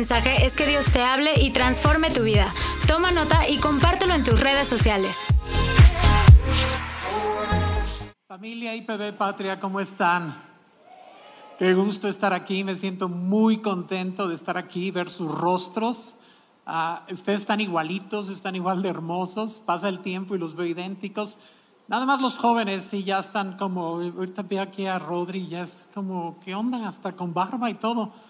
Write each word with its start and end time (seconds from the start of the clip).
mensaje 0.00 0.46
es 0.46 0.56
que 0.56 0.66
Dios 0.66 0.86
te 0.86 1.02
hable 1.02 1.38
y 1.42 1.50
transforme 1.50 2.10
tu 2.10 2.22
vida. 2.22 2.50
Toma 2.88 3.10
nota 3.10 3.46
y 3.46 3.58
compártelo 3.58 4.14
en 4.14 4.24
tus 4.24 4.40
redes 4.40 4.66
sociales. 4.66 5.26
Familia 8.26 8.74
IPB 8.74 9.12
Patria, 9.18 9.60
¿cómo 9.60 9.78
están? 9.78 10.42
Qué 11.58 11.74
gusto 11.74 12.08
estar 12.08 12.32
aquí, 12.32 12.64
me 12.64 12.76
siento 12.76 13.10
muy 13.10 13.58
contento 13.58 14.26
de 14.26 14.36
estar 14.36 14.56
aquí, 14.56 14.90
ver 14.90 15.10
sus 15.10 15.30
rostros. 15.30 16.14
Ah, 16.64 17.04
ustedes 17.12 17.40
están 17.40 17.60
igualitos, 17.60 18.30
están 18.30 18.56
igual 18.56 18.80
de 18.80 18.88
hermosos, 18.88 19.60
pasa 19.66 19.90
el 19.90 19.98
tiempo 19.98 20.34
y 20.34 20.38
los 20.38 20.54
veo 20.54 20.64
idénticos. 20.64 21.36
Nada 21.88 22.06
más 22.06 22.22
los 22.22 22.38
jóvenes 22.38 22.84
sí 22.84 23.04
ya 23.04 23.18
están 23.18 23.58
como, 23.58 24.00
ahorita 24.00 24.44
veo 24.44 24.62
aquí 24.62 24.86
a 24.86 24.98
Rodri, 24.98 25.46
ya 25.46 25.64
es 25.64 25.86
como, 25.92 26.40
¿qué 26.42 26.54
onda? 26.54 26.88
Hasta 26.88 27.12
con 27.12 27.34
barba 27.34 27.68
y 27.68 27.74
todo. 27.74 28.29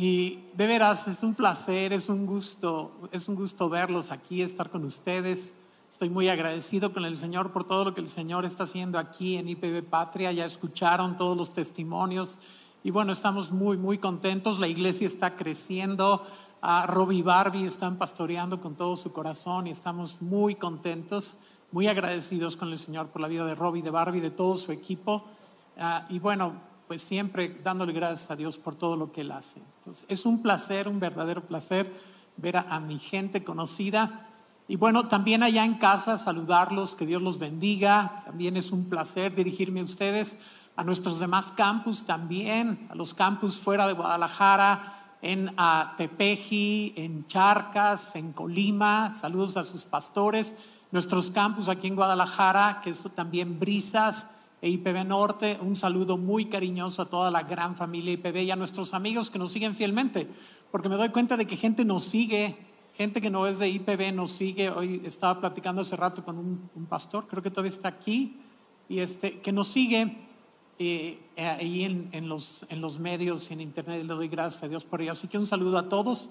Y 0.00 0.44
de 0.54 0.68
veras, 0.68 1.08
es 1.08 1.24
un 1.24 1.34
placer, 1.34 1.92
es 1.92 2.08
un 2.08 2.24
gusto, 2.24 3.08
es 3.10 3.28
un 3.28 3.34
gusto 3.34 3.68
verlos 3.68 4.12
aquí, 4.12 4.42
estar 4.42 4.70
con 4.70 4.84
ustedes. 4.84 5.54
Estoy 5.90 6.08
muy 6.08 6.28
agradecido 6.28 6.92
con 6.92 7.04
el 7.04 7.16
Señor 7.16 7.50
por 7.50 7.64
todo 7.64 7.86
lo 7.86 7.94
que 7.94 8.00
el 8.00 8.06
Señor 8.06 8.44
está 8.44 8.62
haciendo 8.62 8.96
aquí 9.00 9.38
en 9.38 9.48
IPB 9.48 9.82
Patria. 9.82 10.30
Ya 10.30 10.44
escucharon 10.44 11.16
todos 11.16 11.36
los 11.36 11.52
testimonios. 11.52 12.38
Y 12.84 12.92
bueno, 12.92 13.10
estamos 13.10 13.50
muy, 13.50 13.76
muy 13.76 13.98
contentos. 13.98 14.60
La 14.60 14.68
iglesia 14.68 15.08
está 15.08 15.34
creciendo. 15.34 16.22
A 16.60 16.86
Robbie 16.86 17.18
y 17.18 17.22
Barbie 17.22 17.66
están 17.66 17.98
pastoreando 17.98 18.60
con 18.60 18.76
todo 18.76 18.94
su 18.94 19.12
corazón 19.12 19.66
y 19.66 19.70
estamos 19.70 20.22
muy 20.22 20.54
contentos 20.54 21.36
muy 21.72 21.88
agradecidos 21.88 22.56
con 22.56 22.70
el 22.70 22.78
Señor 22.78 23.08
por 23.08 23.20
la 23.20 23.26
vida 23.26 23.44
de 23.44 23.56
Robbie, 23.56 23.82
de 23.82 23.90
Barbie, 23.90 24.20
de 24.20 24.30
todo 24.30 24.54
su 24.54 24.70
equipo. 24.70 25.24
Ah, 25.76 26.06
y 26.08 26.20
bueno, 26.20 26.67
pues 26.88 27.02
siempre 27.02 27.60
dándole 27.62 27.92
gracias 27.92 28.30
a 28.30 28.36
Dios 28.36 28.58
por 28.58 28.74
todo 28.74 28.96
lo 28.96 29.12
que 29.12 29.20
Él 29.20 29.30
hace. 29.30 29.60
Entonces, 29.78 30.04
es 30.08 30.26
un 30.26 30.42
placer, 30.42 30.88
un 30.88 30.98
verdadero 30.98 31.46
placer 31.46 31.92
ver 32.36 32.56
a, 32.56 32.80
mi 32.80 32.98
gente 32.98 33.44
conocida. 33.44 34.26
Y 34.66 34.76
bueno, 34.76 35.06
también 35.06 35.42
allá 35.42 35.64
en 35.64 35.74
casa 35.74 36.18
saludarlos, 36.18 36.94
que 36.94 37.06
Dios 37.06 37.22
los 37.22 37.38
bendiga. 37.38 38.22
También 38.24 38.56
es 38.56 38.72
un 38.72 38.88
placer 38.88 39.34
dirigirme 39.34 39.80
a 39.80 39.84
ustedes, 39.84 40.38
a 40.76 40.82
nuestros 40.82 41.18
demás 41.20 41.52
campus 41.52 42.04
también, 42.04 42.88
a 42.90 42.94
los 42.94 43.14
campus 43.14 43.58
fuera 43.58 43.86
de 43.86 43.92
Guadalajara, 43.92 45.16
en 45.20 45.54
Tepeji, 45.96 46.94
en 46.96 47.26
Charcas, 47.26 48.16
en 48.16 48.32
Colima. 48.32 49.12
Saludos 49.14 49.56
a 49.56 49.64
sus 49.64 49.84
pastores 49.84 50.56
nuestros 50.90 51.30
campus 51.30 51.68
aquí 51.68 51.86
en 51.86 51.96
Guadalajara, 51.96 52.80
que 52.82 52.90
es 52.90 53.02
también 53.14 53.58
Brisas 53.58 54.26
e 54.60 54.68
IPB 54.70 55.04
Norte. 55.04 55.58
Un 55.60 55.76
saludo 55.76 56.16
muy 56.16 56.46
cariñoso 56.46 57.02
a 57.02 57.08
toda 57.08 57.30
la 57.30 57.42
gran 57.42 57.76
familia 57.76 58.12
IPB 58.12 58.36
y 58.38 58.50
a 58.50 58.56
nuestros 58.56 58.94
amigos 58.94 59.30
que 59.30 59.38
nos 59.38 59.52
siguen 59.52 59.74
fielmente, 59.74 60.28
porque 60.70 60.88
me 60.88 60.96
doy 60.96 61.10
cuenta 61.10 61.36
de 61.36 61.46
que 61.46 61.56
gente 61.56 61.84
nos 61.84 62.04
sigue, 62.04 62.56
gente 62.94 63.20
que 63.20 63.30
no 63.30 63.46
es 63.46 63.58
de 63.58 63.68
IPB 63.68 64.12
nos 64.12 64.32
sigue. 64.32 64.70
Hoy 64.70 65.02
estaba 65.04 65.40
platicando 65.40 65.82
hace 65.82 65.96
rato 65.96 66.24
con 66.24 66.38
un, 66.38 66.86
pastor, 66.86 67.26
creo 67.28 67.42
que 67.42 67.50
todavía 67.50 67.70
está 67.70 67.88
aquí, 67.88 68.36
y 68.88 68.98
este, 69.00 69.40
que 69.40 69.52
nos 69.52 69.68
sigue 69.68 70.16
eh, 70.78 71.20
ahí 71.36 71.84
en, 71.84 72.08
en, 72.12 72.28
los, 72.28 72.64
en 72.68 72.80
los 72.80 72.98
medios 72.98 73.50
en 73.50 73.60
internet. 73.60 74.02
Le 74.02 74.14
doy 74.14 74.28
gracias 74.28 74.62
a 74.62 74.68
Dios 74.68 74.84
por 74.84 75.02
ello. 75.02 75.12
Así 75.12 75.28
que 75.28 75.38
un 75.38 75.46
saludo 75.46 75.78
a 75.78 75.88
todos. 75.88 76.30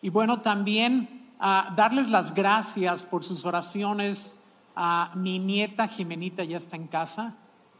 Y 0.00 0.08
bueno, 0.08 0.40
también 0.40 1.28
a 1.38 1.74
darles 1.76 2.08
las 2.08 2.34
gracias 2.34 3.02
por 3.02 3.24
sus 3.24 3.44
oraciones. 3.44 4.38
A 4.74 5.12
mi 5.16 5.38
nieta 5.38 5.86
Jimenita 5.86 6.44
ya 6.44 6.56
está 6.56 6.76
en 6.76 6.86
casa 6.86 7.36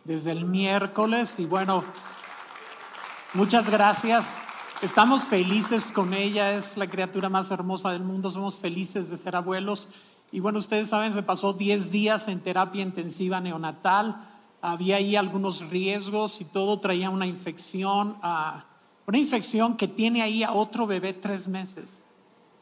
desde 0.09 0.33
el 0.33 0.47
miércoles 0.47 1.39
y 1.39 1.45
bueno, 1.45 1.85
muchas 3.35 3.69
gracias. 3.69 4.27
Estamos 4.81 5.25
felices 5.25 5.93
con 5.93 6.15
ella, 6.15 6.55
es 6.55 6.79
la 6.79 6.89
criatura 6.89 7.29
más 7.29 7.51
hermosa 7.51 7.93
del 7.93 8.03
mundo, 8.03 8.31
somos 8.31 8.57
felices 8.57 9.11
de 9.11 9.19
ser 9.19 9.37
abuelos. 9.37 9.91
Y 10.33 10.41
bueno, 10.41 10.61
ustedes 10.61 10.89
saben, 10.89 11.13
se 11.13 11.23
pasó 11.23 11.53
10 11.53 11.91
días 11.91 12.27
en 12.29 12.41
terapia 12.41 12.81
intensiva 12.81 13.39
neonatal, 13.43 14.27
había 14.63 14.97
ahí 14.97 15.15
algunos 15.15 15.69
riesgos 15.69 16.41
y 16.41 16.47
todo 16.47 16.79
traía 16.79 17.11
una 17.11 17.27
infección, 17.27 18.17
ah, 18.23 18.65
una 19.07 19.19
infección 19.19 19.77
que 19.77 19.89
tiene 19.89 20.23
ahí 20.23 20.43
a 20.43 20.53
otro 20.53 20.87
bebé 20.87 21.13
tres 21.13 21.49
meses. 21.49 22.03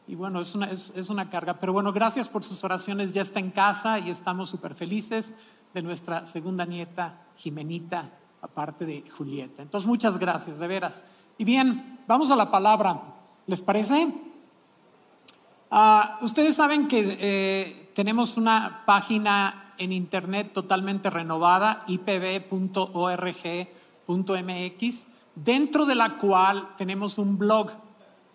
Y 0.05 0.15
bueno, 0.15 0.41
es 0.41 0.53
una, 0.53 0.69
es, 0.69 1.09
una 1.09 1.29
carga. 1.29 1.59
Pero 1.59 1.71
bueno, 1.71 1.93
gracias 1.93 2.27
por 2.27 2.43
sus 2.43 2.61
oraciones. 2.63 3.13
Ya 3.13 3.21
está 3.21 3.39
en 3.39 3.51
casa 3.51 3.99
y 3.99 4.09
estamos 4.09 4.49
súper 4.49 4.75
felices 4.75 5.33
nuestra 5.81 6.25
segunda 6.25 6.65
nieta, 6.65 7.27
Jimenita, 7.35 8.09
aparte 8.41 8.85
de 8.85 9.03
Julieta. 9.09 9.61
Entonces, 9.61 9.87
muchas 9.87 10.17
gracias, 10.17 10.59
de 10.59 10.67
veras. 10.67 11.03
Y 11.37 11.43
bien, 11.43 11.99
vamos 12.07 12.31
a 12.31 12.35
la 12.35 12.51
palabra. 12.51 13.01
¿Les 13.45 13.61
parece? 13.61 14.13
Ah, 15.69 16.17
ustedes 16.21 16.55
saben 16.55 16.87
que 16.87 17.17
eh, 17.19 17.91
tenemos 17.93 18.37
una 18.37 18.83
página 18.85 19.73
en 19.77 19.91
internet 19.91 20.53
totalmente 20.53 21.09
renovada, 21.09 21.83
ipb.org.mx, 21.87 22.57
dentro 25.35 25.85
de 25.85 25.95
la 25.95 26.17
cual 26.17 26.69
tenemos 26.77 27.17
un 27.17 27.37
blog 27.37 27.71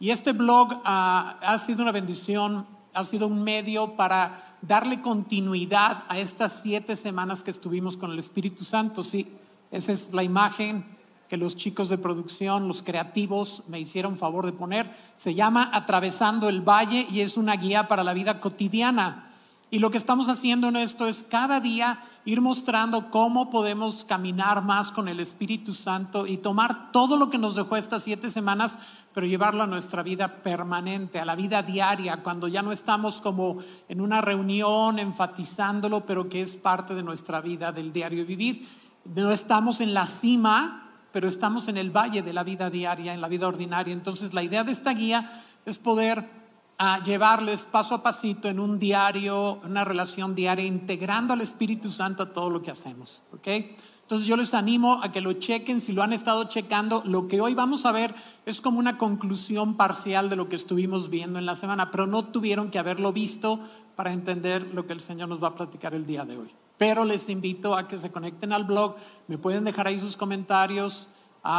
y 0.02 0.10
este 0.10 0.32
blog 0.32 0.80
ah, 0.84 1.38
ha 1.42 1.58
sido 1.60 1.82
una 1.82 1.92
bendición, 1.92 2.66
ha 2.92 3.04
sido 3.04 3.28
un 3.28 3.44
medio 3.44 3.94
para 3.94 4.51
darle 4.62 5.00
continuidad 5.00 6.04
a 6.08 6.18
estas 6.18 6.60
siete 6.62 6.96
semanas 6.96 7.42
que 7.42 7.50
estuvimos 7.50 7.96
con 7.96 8.12
el 8.12 8.18
Espíritu 8.18 8.64
Santo. 8.64 9.02
Sí, 9.02 9.26
esa 9.70 9.92
es 9.92 10.12
la 10.12 10.22
imagen 10.22 10.84
que 11.28 11.36
los 11.36 11.56
chicos 11.56 11.88
de 11.88 11.98
producción, 11.98 12.68
los 12.68 12.82
creativos, 12.82 13.62
me 13.68 13.80
hicieron 13.80 14.18
favor 14.18 14.46
de 14.46 14.52
poner. 14.52 14.94
Se 15.16 15.34
llama 15.34 15.70
Atravesando 15.72 16.48
el 16.48 16.60
Valle 16.60 17.06
y 17.10 17.20
es 17.20 17.36
una 17.36 17.56
guía 17.56 17.88
para 17.88 18.04
la 18.04 18.14
vida 18.14 18.40
cotidiana. 18.40 19.30
Y 19.70 19.78
lo 19.78 19.90
que 19.90 19.98
estamos 19.98 20.28
haciendo 20.28 20.68
en 20.68 20.76
esto 20.76 21.06
es 21.06 21.22
cada 21.22 21.58
día 21.58 22.00
ir 22.24 22.40
mostrando 22.40 23.10
cómo 23.10 23.50
podemos 23.50 24.04
caminar 24.04 24.62
más 24.62 24.92
con 24.92 25.08
el 25.08 25.18
Espíritu 25.18 25.74
Santo 25.74 26.26
y 26.26 26.36
tomar 26.36 26.92
todo 26.92 27.16
lo 27.16 27.30
que 27.30 27.38
nos 27.38 27.56
dejó 27.56 27.76
estas 27.76 28.04
siete 28.04 28.30
semanas, 28.30 28.78
pero 29.12 29.26
llevarlo 29.26 29.62
a 29.62 29.66
nuestra 29.66 30.02
vida 30.02 30.42
permanente, 30.42 31.18
a 31.18 31.24
la 31.24 31.34
vida 31.34 31.62
diaria, 31.62 32.22
cuando 32.22 32.46
ya 32.46 32.62
no 32.62 32.70
estamos 32.70 33.20
como 33.20 33.58
en 33.88 34.00
una 34.00 34.20
reunión 34.20 34.98
enfatizándolo, 34.98 36.06
pero 36.06 36.28
que 36.28 36.42
es 36.42 36.54
parte 36.54 36.94
de 36.94 37.02
nuestra 37.02 37.40
vida 37.40 37.72
del 37.72 37.92
diario 37.92 38.24
vivir. 38.24 38.68
No 39.04 39.30
estamos 39.32 39.80
en 39.80 39.92
la 39.92 40.06
cima, 40.06 40.90
pero 41.12 41.26
estamos 41.26 41.66
en 41.66 41.76
el 41.76 41.90
valle 41.90 42.22
de 42.22 42.32
la 42.32 42.44
vida 42.44 42.70
diaria, 42.70 43.12
en 43.12 43.20
la 43.20 43.28
vida 43.28 43.48
ordinaria. 43.48 43.92
Entonces 43.92 44.32
la 44.32 44.44
idea 44.44 44.62
de 44.62 44.72
esta 44.72 44.94
guía 44.94 45.42
es 45.66 45.78
poder 45.78 46.41
a 46.84 47.00
llevarles 47.00 47.62
paso 47.62 47.94
a 47.94 48.02
pasito 48.02 48.48
en 48.48 48.58
un 48.58 48.76
diario, 48.76 49.60
una 49.62 49.84
relación 49.84 50.34
diaria, 50.34 50.64
integrando 50.64 51.32
al 51.32 51.40
Espíritu 51.40 51.92
Santo 51.92 52.24
a 52.24 52.32
todo 52.32 52.50
lo 52.50 52.60
que 52.60 52.72
hacemos. 52.72 53.22
¿ok? 53.32 53.46
Entonces 54.02 54.26
yo 54.26 54.36
les 54.36 54.52
animo 54.52 55.00
a 55.00 55.12
que 55.12 55.20
lo 55.20 55.34
chequen, 55.34 55.80
si 55.80 55.92
lo 55.92 56.02
han 56.02 56.12
estado 56.12 56.42
checando, 56.48 57.04
lo 57.06 57.28
que 57.28 57.40
hoy 57.40 57.54
vamos 57.54 57.86
a 57.86 57.92
ver 57.92 58.12
es 58.46 58.60
como 58.60 58.80
una 58.80 58.98
conclusión 58.98 59.76
parcial 59.76 60.28
de 60.28 60.34
lo 60.34 60.48
que 60.48 60.56
estuvimos 60.56 61.08
viendo 61.08 61.38
en 61.38 61.46
la 61.46 61.54
semana, 61.54 61.92
pero 61.92 62.08
no 62.08 62.24
tuvieron 62.24 62.68
que 62.68 62.80
haberlo 62.80 63.12
visto 63.12 63.60
para 63.94 64.12
entender 64.12 64.74
lo 64.74 64.84
que 64.84 64.92
el 64.92 65.00
Señor 65.00 65.28
nos 65.28 65.40
va 65.40 65.48
a 65.48 65.54
platicar 65.54 65.94
el 65.94 66.04
día 66.04 66.24
de 66.24 66.36
hoy. 66.36 66.50
Pero 66.78 67.04
les 67.04 67.28
invito 67.28 67.76
a 67.76 67.86
que 67.86 67.96
se 67.96 68.10
conecten 68.10 68.52
al 68.52 68.64
blog, 68.64 68.96
me 69.28 69.38
pueden 69.38 69.62
dejar 69.62 69.86
ahí 69.86 70.00
sus 70.00 70.16
comentarios, 70.16 71.06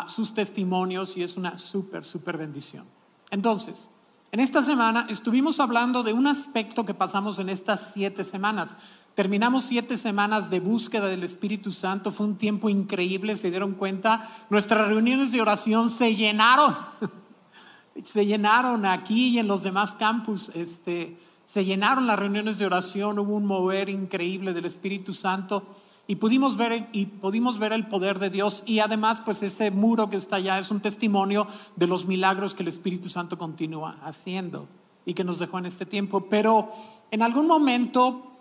sus 0.09 0.33
testimonios 0.33 1.16
y 1.16 1.23
es 1.23 1.38
una 1.38 1.57
súper, 1.57 2.03
súper 2.03 2.38
bendición. 2.38 2.83
Entonces, 3.31 3.89
en 4.33 4.39
esta 4.39 4.63
semana 4.63 5.05
estuvimos 5.09 5.59
hablando 5.59 6.01
de 6.01 6.11
un 6.11 6.25
aspecto 6.25 6.83
que 6.85 6.95
pasamos 6.95 7.38
en 7.38 7.49
estas 7.49 7.91
siete 7.94 8.23
semanas. 8.23 8.77
Terminamos 9.13 9.63
siete 9.63 9.95
semanas 9.95 10.50
de 10.50 10.59
búsqueda 10.59 11.06
del 11.06 11.24
Espíritu 11.24 11.71
Santo, 11.71 12.09
fue 12.09 12.25
un 12.25 12.35
tiempo 12.39 12.68
increíble, 12.68 13.35
se 13.35 13.51
dieron 13.51 13.74
cuenta, 13.74 14.27
nuestras 14.50 14.88
reuniones 14.88 15.33
de 15.33 15.41
oración 15.41 15.88
se 15.88 16.15
llenaron, 16.15 16.75
se 18.03 18.25
llenaron 18.25 18.88
aquí 18.88 19.27
y 19.27 19.38
en 19.38 19.47
los 19.47 19.62
demás 19.62 19.94
campus, 19.94 20.50
este, 20.56 21.15
se 21.45 21.63
llenaron 21.63 22.07
las 22.07 22.18
reuniones 22.18 22.57
de 22.57 22.65
oración, 22.65 23.19
hubo 23.19 23.35
un 23.35 23.45
mover 23.45 23.88
increíble 23.88 24.51
del 24.53 24.65
Espíritu 24.65 25.13
Santo 25.13 25.63
y 26.05 26.17
pudimos 26.17 26.57
ver 26.57 26.89
y 26.91 27.05
pudimos 27.05 27.59
ver 27.59 27.71
el 27.71 27.88
poder 27.88 28.19
de 28.19 28.29
Dios 28.29 28.63
y 28.65 28.79
además 28.79 29.21
pues 29.21 29.41
ese 29.41 29.71
muro 29.71 30.09
que 30.09 30.17
está 30.17 30.35
allá 30.38 30.59
es 30.59 30.69
un 30.69 30.81
testimonio 30.81 31.47
de 31.75 31.88
los 31.88 32.05
milagros 32.05 32.53
que 32.53 32.63
el 32.63 32.69
Espíritu 32.69 33.09
Santo 33.09 33.38
continúa 33.38 33.97
haciendo 34.03 34.67
y 35.05 35.13
que 35.13 35.23
nos 35.23 35.39
dejó 35.39 35.59
en 35.59 35.65
este 35.65 35.85
tiempo, 35.85 36.27
pero 36.29 36.71
en 37.11 37.21
algún 37.21 37.47
momento 37.47 38.31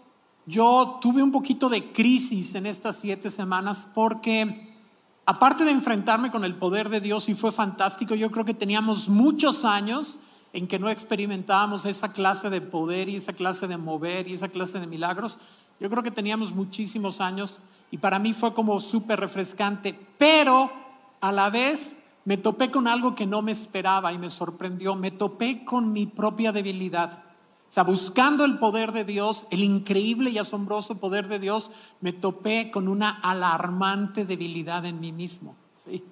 yo 0.46 0.98
tuve 1.00 1.22
un 1.22 1.30
poquito 1.30 1.68
de 1.68 1.92
crisis 1.92 2.54
en 2.56 2.66
estas 2.66 2.96
siete 2.96 3.30
semanas 3.30 3.86
porque 3.94 4.76
aparte 5.24 5.64
de 5.64 5.70
enfrentarme 5.70 6.32
con 6.32 6.44
el 6.44 6.56
poder 6.56 6.88
de 6.88 7.00
Dios 7.00 7.28
y 7.28 7.34
fue 7.34 7.52
fantástico, 7.52 8.14
yo 8.16 8.30
creo 8.30 8.44
que 8.44 8.54
teníamos 8.54 9.08
muchos 9.08 9.64
años 9.64 10.18
en 10.52 10.66
que 10.66 10.78
no 10.78 10.90
experimentábamos 10.90 11.86
esa 11.86 12.12
clase 12.12 12.50
de 12.50 12.60
poder 12.60 13.08
y 13.08 13.16
esa 13.16 13.32
clase 13.32 13.66
de 13.66 13.78
mover 13.78 14.28
y 14.28 14.34
esa 14.34 14.48
clase 14.48 14.80
de 14.80 14.86
milagros. 14.86 15.38
Yo 15.80 15.90
creo 15.90 16.02
que 16.02 16.10
teníamos 16.10 16.54
muchísimos 16.54 17.20
años 17.20 17.60
y 17.90 17.98
para 17.98 18.18
mí 18.18 18.32
fue 18.32 18.54
como 18.54 18.80
súper 18.80 19.20
refrescante, 19.20 19.98
pero 20.16 20.70
a 21.20 21.32
la 21.32 21.50
vez 21.50 21.96
me 22.24 22.36
topé 22.36 22.70
con 22.70 22.86
algo 22.86 23.14
que 23.14 23.26
no 23.26 23.42
me 23.42 23.52
esperaba 23.52 24.12
y 24.12 24.18
me 24.18 24.30
sorprendió. 24.30 24.94
Me 24.94 25.10
topé 25.10 25.64
con 25.64 25.92
mi 25.92 26.06
propia 26.06 26.52
debilidad. 26.52 27.24
O 27.68 27.72
sea, 27.72 27.84
buscando 27.84 28.44
el 28.44 28.58
poder 28.58 28.92
de 28.92 29.04
Dios, 29.04 29.46
el 29.50 29.64
increíble 29.64 30.30
y 30.30 30.38
asombroso 30.38 30.98
poder 30.98 31.26
de 31.28 31.38
Dios, 31.38 31.70
me 32.00 32.12
topé 32.12 32.70
con 32.70 32.86
una 32.86 33.18
alarmante 33.20 34.24
debilidad 34.24 34.84
en 34.84 35.00
mí 35.00 35.10
mismo. 35.10 35.56
¿sí? 35.74 36.04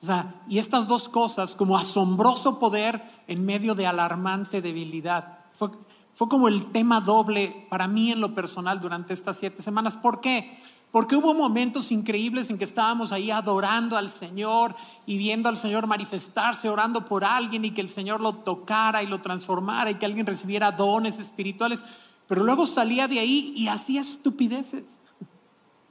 O 0.00 0.06
sea, 0.06 0.42
y 0.48 0.58
estas 0.58 0.88
dos 0.88 1.08
cosas, 1.08 1.54
como 1.54 1.76
asombroso 1.76 2.58
poder 2.58 3.02
en 3.28 3.44
medio 3.44 3.74
de 3.74 3.86
alarmante 3.86 4.62
debilidad, 4.62 5.38
fue, 5.52 5.68
fue 6.14 6.28
como 6.28 6.48
el 6.48 6.66
tema 6.66 7.00
doble 7.00 7.66
para 7.70 7.88
mí 7.88 8.12
en 8.12 8.20
lo 8.20 8.34
personal 8.34 8.80
durante 8.80 9.14
estas 9.14 9.38
siete 9.38 9.62
semanas. 9.62 9.96
¿Por 9.96 10.20
qué? 10.20 10.58
Porque 10.90 11.16
hubo 11.16 11.32
momentos 11.32 11.90
increíbles 11.90 12.50
en 12.50 12.58
que 12.58 12.64
estábamos 12.64 13.12
ahí 13.12 13.30
adorando 13.30 13.96
al 13.96 14.10
Señor 14.10 14.74
y 15.06 15.16
viendo 15.16 15.48
al 15.48 15.56
Señor 15.56 15.86
manifestarse, 15.86 16.68
orando 16.68 17.06
por 17.06 17.24
alguien 17.24 17.64
y 17.64 17.70
que 17.70 17.80
el 17.80 17.88
Señor 17.88 18.20
lo 18.20 18.34
tocara 18.34 19.02
y 19.02 19.06
lo 19.06 19.22
transformara 19.22 19.90
y 19.90 19.94
que 19.94 20.04
alguien 20.04 20.26
recibiera 20.26 20.70
dones 20.70 21.18
espirituales. 21.18 21.82
Pero 22.28 22.44
luego 22.44 22.66
salía 22.66 23.08
de 23.08 23.20
ahí 23.20 23.54
y 23.56 23.68
hacía 23.68 24.02
estupideces. 24.02 25.00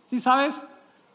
¿Sí 0.06 0.22
sabes? 0.22 0.64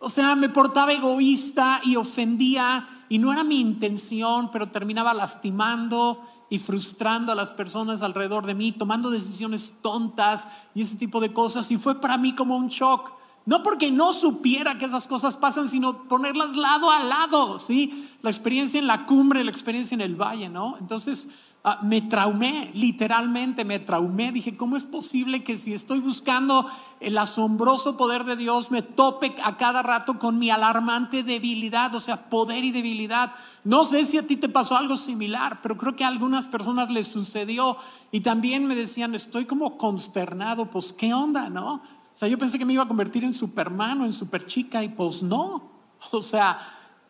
O 0.01 0.09
sea, 0.09 0.35
me 0.35 0.49
portaba 0.49 0.93
egoísta 0.93 1.81
y 1.85 1.95
ofendía 1.95 2.89
y 3.09 3.19
no 3.19 3.33
era 3.33 3.45
mi 3.45 3.61
intención, 3.61 4.51
pero 4.51 4.67
terminaba 4.67 5.15
lastimando 5.15 6.21
y 6.49 6.59
frustrando 6.59 7.33
a 7.33 7.35
las 7.35 7.51
personas 7.51 8.03
alrededor 8.03 8.47
de 8.47 8.55
mí, 8.55 8.73
tomando 8.73 9.11
decisiones 9.11 9.75
tontas 9.83 10.47
y 10.75 10.83
ese 10.83 10.97
tipo 10.97 11.21
de 11.21 11.33
cosas. 11.33 11.71
Y 11.71 11.77
fue 11.77 12.01
para 12.01 12.19
mí 12.19 12.35
como 12.35 12.57
un 12.57 12.69
shock. 12.69 13.13
No 13.45 13.63
porque 13.63 13.93
no 13.93 14.13
supiera 14.13 14.77
que 14.77 14.87
esas 14.87 15.07
cosas 15.07 15.37
pasan, 15.37 15.69
sino 15.69 16.05
ponerlas 16.05 16.57
lado 16.57 16.91
a 16.91 17.05
lado, 17.05 17.61
¿sí? 17.61 18.09
La 18.23 18.31
experiencia 18.31 18.79
en 18.79 18.89
la 18.89 19.07
cumbre, 19.07 19.45
la 19.45 19.53
experiencia 19.53 19.95
en 19.95 20.01
el 20.01 20.17
valle, 20.17 20.49
¿no? 20.49 20.77
Entonces 20.81 21.29
ah, 21.67 21.81
me 21.83 22.01
traumé, 22.01 22.71
literalmente 22.75 23.65
me 23.65 23.81
traumé. 23.81 24.31
Dije, 24.31 24.57
¿cómo 24.57 24.77
es 24.77 24.85
posible 24.85 25.43
que 25.43 25.59
si 25.59 25.75
estoy 25.75 25.99
buscando 25.99 26.67
el 27.01 27.19
asombroso 27.19 27.97
poder 27.97 28.25
de 28.25 28.37
Dios, 28.37 28.71
me 28.71 28.83
tope 28.83 29.35
a 29.43 29.57
cada 29.57 29.83
rato 29.83 30.19
con 30.19 30.39
mi 30.39 30.49
alarmante 30.49 31.25
debilidad, 31.25 31.95
o 31.95 32.01
sea, 32.01 32.31
poder 32.31 32.65
y 32.65 32.71
debilidad? 32.71 33.33
No 33.65 33.85
sé 33.85 34.05
si 34.05 34.17
a 34.17 34.27
ti 34.27 34.37
te 34.37 34.49
pasó 34.49 34.77
algo 34.77 34.97
similar, 34.97 35.61
pero 35.61 35.77
creo 35.77 35.97
que 35.97 36.05
a 36.05 36.09
algunas 36.09 36.47
personas 36.47 36.91
les 36.91 37.09
sucedió 37.09 37.77
y 38.13 38.21
también 38.21 38.65
me 38.67 38.77
decían, 38.77 39.17
estoy 39.17 39.45
como 39.45 39.77
consternado, 39.77 40.71
pues, 40.71 40.93
¿qué 40.93 41.13
onda, 41.13 41.51
no? 41.51 41.75
O 41.75 42.19
sea, 42.19 42.29
yo 42.29 42.39
pensé 42.39 42.59
que 42.59 42.65
me 42.65 42.73
iba 42.73 42.85
a 42.85 42.89
convertir 42.89 43.25
en 43.25 43.35
Superman 43.35 44.01
o 44.01 44.07
en 44.07 44.13
Superchica 44.13 44.83
y 44.85 44.89
pues 44.89 45.23
no. 45.23 45.75
O 46.13 46.23
sea, 46.23 46.59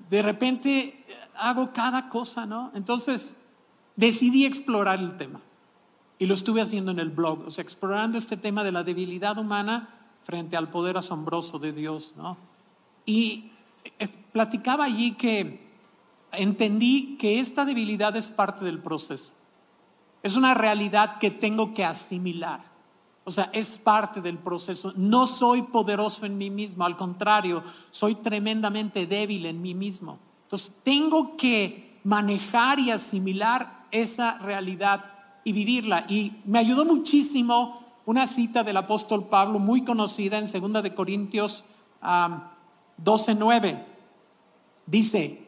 de 0.08 0.22
repente 0.22 1.04
hago 1.36 1.72
cada 1.72 2.08
cosa, 2.08 2.46
¿no? 2.46 2.70
Entonces, 2.74 3.36
decidí 3.96 4.44
explorar 4.44 5.00
el 5.00 5.16
tema. 5.16 5.40
Y 6.18 6.26
lo 6.26 6.34
estuve 6.34 6.62
haciendo 6.62 6.92
en 6.92 6.98
el 6.98 7.10
blog, 7.10 7.46
o 7.46 7.50
sea, 7.50 7.62
explorando 7.62 8.16
este 8.16 8.36
tema 8.36 8.64
de 8.64 8.72
la 8.72 8.82
debilidad 8.82 9.36
humana 9.38 9.88
frente 10.22 10.56
al 10.56 10.70
poder 10.70 10.96
asombroso 10.96 11.58
de 11.58 11.72
Dios, 11.72 12.14
¿no? 12.16 12.36
Y 13.04 13.50
eh, 13.98 14.08
platicaba 14.32 14.84
allí 14.84 15.12
que 15.12 15.66
entendí 16.32 17.16
que 17.18 17.40
esta 17.40 17.64
debilidad 17.64 18.16
es 18.16 18.28
parte 18.28 18.64
del 18.64 18.78
proceso. 18.78 19.32
Es 20.22 20.36
una 20.36 20.54
realidad 20.54 21.18
que 21.18 21.30
tengo 21.30 21.74
que 21.74 21.84
asimilar. 21.84 22.60
O 23.24 23.30
sea, 23.30 23.50
es 23.52 23.78
parte 23.78 24.20
del 24.20 24.38
proceso. 24.38 24.92
No 24.96 25.26
soy 25.26 25.62
poderoso 25.62 26.26
en 26.26 26.38
mí 26.38 26.48
mismo, 26.50 26.84
al 26.84 26.96
contrario, 26.96 27.62
soy 27.90 28.16
tremendamente 28.16 29.06
débil 29.06 29.46
en 29.46 29.60
mí 29.60 29.74
mismo. 29.74 30.18
Entonces, 30.44 30.72
tengo 30.82 31.36
que 31.36 31.98
manejar 32.04 32.78
y 32.78 32.90
asimilar 32.90 33.75
esa 33.90 34.38
realidad 34.38 35.04
y 35.44 35.52
vivirla. 35.52 36.06
Y 36.08 36.32
me 36.44 36.58
ayudó 36.58 36.84
muchísimo 36.84 37.82
una 38.04 38.26
cita 38.26 38.62
del 38.62 38.76
apóstol 38.76 39.24
Pablo 39.24 39.58
muy 39.58 39.84
conocida 39.84 40.38
en 40.38 40.50
2 40.50 40.82
de 40.82 40.94
Corintios 40.94 41.64
12:9. 42.02 43.84
Dice, 44.86 45.46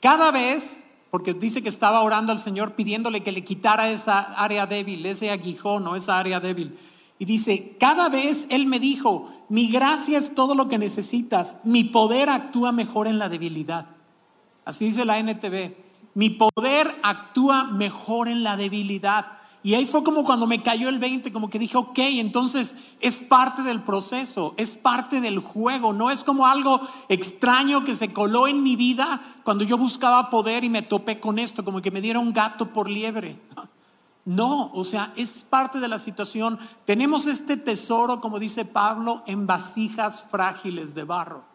cada 0.00 0.30
vez 0.30 0.82
porque 1.14 1.32
dice 1.32 1.62
que 1.62 1.68
estaba 1.68 2.02
orando 2.02 2.32
al 2.32 2.40
Señor 2.40 2.74
pidiéndole 2.74 3.22
que 3.22 3.30
le 3.30 3.44
quitara 3.44 3.88
esa 3.88 4.18
área 4.34 4.66
débil, 4.66 5.06
ese 5.06 5.30
aguijón 5.30 5.86
o 5.86 5.94
esa 5.94 6.18
área 6.18 6.40
débil. 6.40 6.76
Y 7.20 7.24
dice, 7.24 7.76
cada 7.78 8.08
vez 8.08 8.48
Él 8.50 8.66
me 8.66 8.80
dijo, 8.80 9.32
mi 9.48 9.68
gracia 9.68 10.18
es 10.18 10.34
todo 10.34 10.56
lo 10.56 10.66
que 10.66 10.76
necesitas, 10.76 11.58
mi 11.62 11.84
poder 11.84 12.28
actúa 12.28 12.72
mejor 12.72 13.06
en 13.06 13.20
la 13.20 13.28
debilidad. 13.28 13.86
Así 14.64 14.86
dice 14.86 15.04
la 15.04 15.20
NTV, 15.20 15.76
mi 16.14 16.30
poder 16.30 16.94
actúa 17.02 17.64
mejor 17.64 18.28
en 18.28 18.42
la 18.42 18.56
debilidad. 18.56 19.38
Y 19.62 19.72
ahí 19.72 19.86
fue 19.86 20.04
como 20.04 20.24
cuando 20.24 20.46
me 20.46 20.62
cayó 20.62 20.90
el 20.90 20.98
20, 20.98 21.32
como 21.32 21.48
que 21.48 21.58
dije, 21.58 21.78
ok, 21.78 21.98
entonces 21.98 22.76
es 23.00 23.16
parte 23.16 23.62
del 23.62 23.80
proceso, 23.82 24.52
es 24.58 24.76
parte 24.76 25.22
del 25.22 25.38
juego, 25.38 25.94
no 25.94 26.10
es 26.10 26.22
como 26.22 26.46
algo 26.46 26.80
extraño 27.08 27.82
que 27.82 27.96
se 27.96 28.12
coló 28.12 28.46
en 28.46 28.62
mi 28.62 28.76
vida 28.76 29.22
cuando 29.42 29.64
yo 29.64 29.78
buscaba 29.78 30.28
poder 30.28 30.64
y 30.64 30.68
me 30.68 30.82
topé 30.82 31.18
con 31.18 31.38
esto, 31.38 31.64
como 31.64 31.80
que 31.80 31.90
me 31.90 32.02
diera 32.02 32.18
un 32.18 32.34
gato 32.34 32.74
por 32.74 32.90
liebre. 32.90 33.40
No, 34.26 34.70
o 34.72 34.84
sea, 34.84 35.12
es 35.16 35.44
parte 35.48 35.80
de 35.80 35.88
la 35.88 35.98
situación. 35.98 36.58
Tenemos 36.84 37.26
este 37.26 37.56
tesoro, 37.56 38.20
como 38.20 38.38
dice 38.38 38.66
Pablo, 38.66 39.22
en 39.26 39.46
vasijas 39.46 40.24
frágiles 40.30 40.94
de 40.94 41.04
barro. 41.04 41.53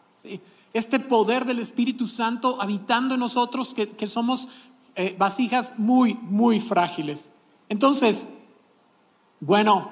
Este 0.72 1.00
poder 1.00 1.44
del 1.44 1.58
Espíritu 1.58 2.06
Santo 2.06 2.60
habitando 2.60 3.14
en 3.14 3.20
nosotros, 3.20 3.74
que, 3.74 4.06
somos 4.06 4.48
eh, 4.94 5.14
vasijas 5.18 5.78
muy, 5.78 6.14
muy 6.14 6.60
frágiles. 6.60 7.30
Entonces, 7.68 8.28
bueno, 9.40 9.90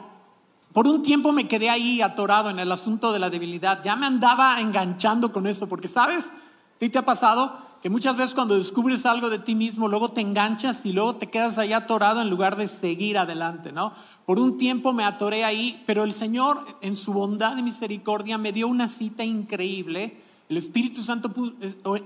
por 0.72 0.86
un 0.86 1.02
tiempo 1.02 1.32
me 1.32 1.48
quedé 1.48 1.70
ahí 1.70 2.02
atorado 2.02 2.50
en 2.50 2.58
el 2.58 2.70
asunto 2.70 3.12
de 3.12 3.18
la 3.18 3.30
debilidad. 3.30 3.82
Ya 3.82 3.96
me 3.96 4.06
andaba 4.06 4.60
enganchando 4.60 5.32
con 5.32 5.46
eso, 5.46 5.68
porque 5.68 5.88
sabes, 5.88 6.30
¿Qué 6.78 6.88
te 6.88 6.98
ha 6.98 7.04
pasado? 7.04 7.67
Que 7.82 7.90
muchas 7.90 8.16
veces 8.16 8.34
cuando 8.34 8.56
descubres 8.56 9.06
algo 9.06 9.30
de 9.30 9.38
ti 9.38 9.54
mismo, 9.54 9.88
luego 9.88 10.10
te 10.10 10.20
enganchas 10.20 10.84
y 10.84 10.92
luego 10.92 11.16
te 11.16 11.28
quedas 11.28 11.58
ahí 11.58 11.72
atorado 11.72 12.20
en 12.20 12.28
lugar 12.28 12.56
de 12.56 12.68
seguir 12.68 13.18
adelante, 13.18 13.72
¿no? 13.72 13.92
Por 14.26 14.38
un 14.38 14.58
tiempo 14.58 14.92
me 14.92 15.04
atoré 15.04 15.44
ahí, 15.44 15.82
pero 15.86 16.04
el 16.04 16.12
Señor 16.12 16.66
en 16.80 16.96
su 16.96 17.12
bondad 17.12 17.56
y 17.56 17.62
misericordia 17.62 18.36
me 18.36 18.52
dio 18.52 18.68
una 18.68 18.88
cita 18.88 19.24
increíble 19.24 20.16
el 20.48 20.56
Espíritu 20.56 21.02
Santo 21.02 21.30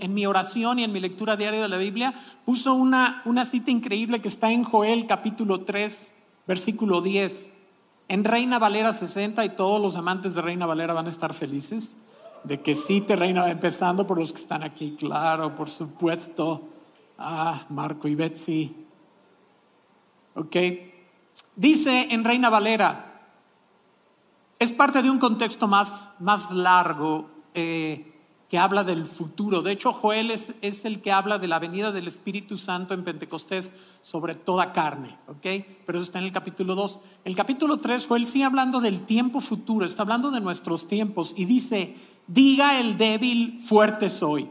en 0.00 0.14
mi 0.14 0.26
oración 0.26 0.80
y 0.80 0.84
en 0.84 0.92
mi 0.92 0.98
lectura 0.98 1.36
diaria 1.36 1.62
de 1.62 1.68
la 1.68 1.76
Biblia 1.76 2.12
puso 2.44 2.74
una, 2.74 3.22
una 3.24 3.44
cita 3.44 3.70
increíble 3.70 4.20
que 4.20 4.26
está 4.26 4.50
en 4.50 4.64
Joel 4.64 5.06
capítulo 5.06 5.60
3, 5.60 6.10
versículo 6.48 7.00
10. 7.00 7.52
En 8.08 8.24
Reina 8.24 8.58
Valera 8.58 8.92
60 8.92 9.44
y 9.44 9.50
todos 9.50 9.80
los 9.80 9.96
amantes 9.96 10.34
de 10.34 10.42
Reina 10.42 10.66
Valera 10.66 10.92
van 10.92 11.06
a 11.06 11.10
estar 11.10 11.34
felices 11.34 11.96
de 12.44 12.60
que 12.60 12.74
sí 12.74 13.00
te 13.00 13.16
reina, 13.16 13.50
empezando 13.50 14.06
por 14.06 14.18
los 14.18 14.32
que 14.32 14.40
están 14.40 14.62
aquí, 14.62 14.96
claro, 14.98 15.54
por 15.54 15.68
supuesto. 15.70 16.68
Ah, 17.18 17.66
Marco 17.68 18.08
y 18.08 18.14
Betsy. 18.14 18.74
Ok. 20.34 20.56
Dice 21.54 22.08
en 22.10 22.24
Reina 22.24 22.50
Valera, 22.50 23.20
es 24.58 24.72
parte 24.72 25.02
de 25.02 25.10
un 25.10 25.18
contexto 25.18 25.68
más, 25.68 26.12
más 26.18 26.50
largo. 26.50 27.30
Eh, 27.54 28.12
que 28.52 28.58
habla 28.58 28.84
del 28.84 29.06
futuro. 29.06 29.62
De 29.62 29.72
hecho, 29.72 29.94
Joel 29.94 30.30
es, 30.30 30.52
es, 30.60 30.84
el 30.84 31.00
que 31.00 31.10
habla 31.10 31.38
de 31.38 31.48
la 31.48 31.58
venida 31.58 31.90
del 31.90 32.06
Espíritu 32.06 32.58
Santo 32.58 32.92
en 32.92 33.02
Pentecostés 33.02 33.72
sobre 34.02 34.34
toda 34.34 34.74
carne, 34.74 35.16
¿ok? 35.26 35.64
Pero 35.86 35.96
eso 35.96 36.02
está 36.02 36.18
en 36.18 36.26
el 36.26 36.32
capítulo 36.32 36.74
2. 36.74 37.00
El 37.24 37.34
capítulo 37.34 37.78
3, 37.78 38.06
Joel 38.06 38.26
sigue 38.26 38.44
hablando 38.44 38.82
del 38.82 39.06
tiempo 39.06 39.40
futuro, 39.40 39.86
está 39.86 40.02
hablando 40.02 40.30
de 40.30 40.42
nuestros 40.42 40.86
tiempos 40.86 41.32
y 41.34 41.46
dice, 41.46 41.96
diga 42.32 42.80
el 42.80 42.96
débil, 42.96 43.60
fuerte 43.60 44.08
soy. 44.08 44.48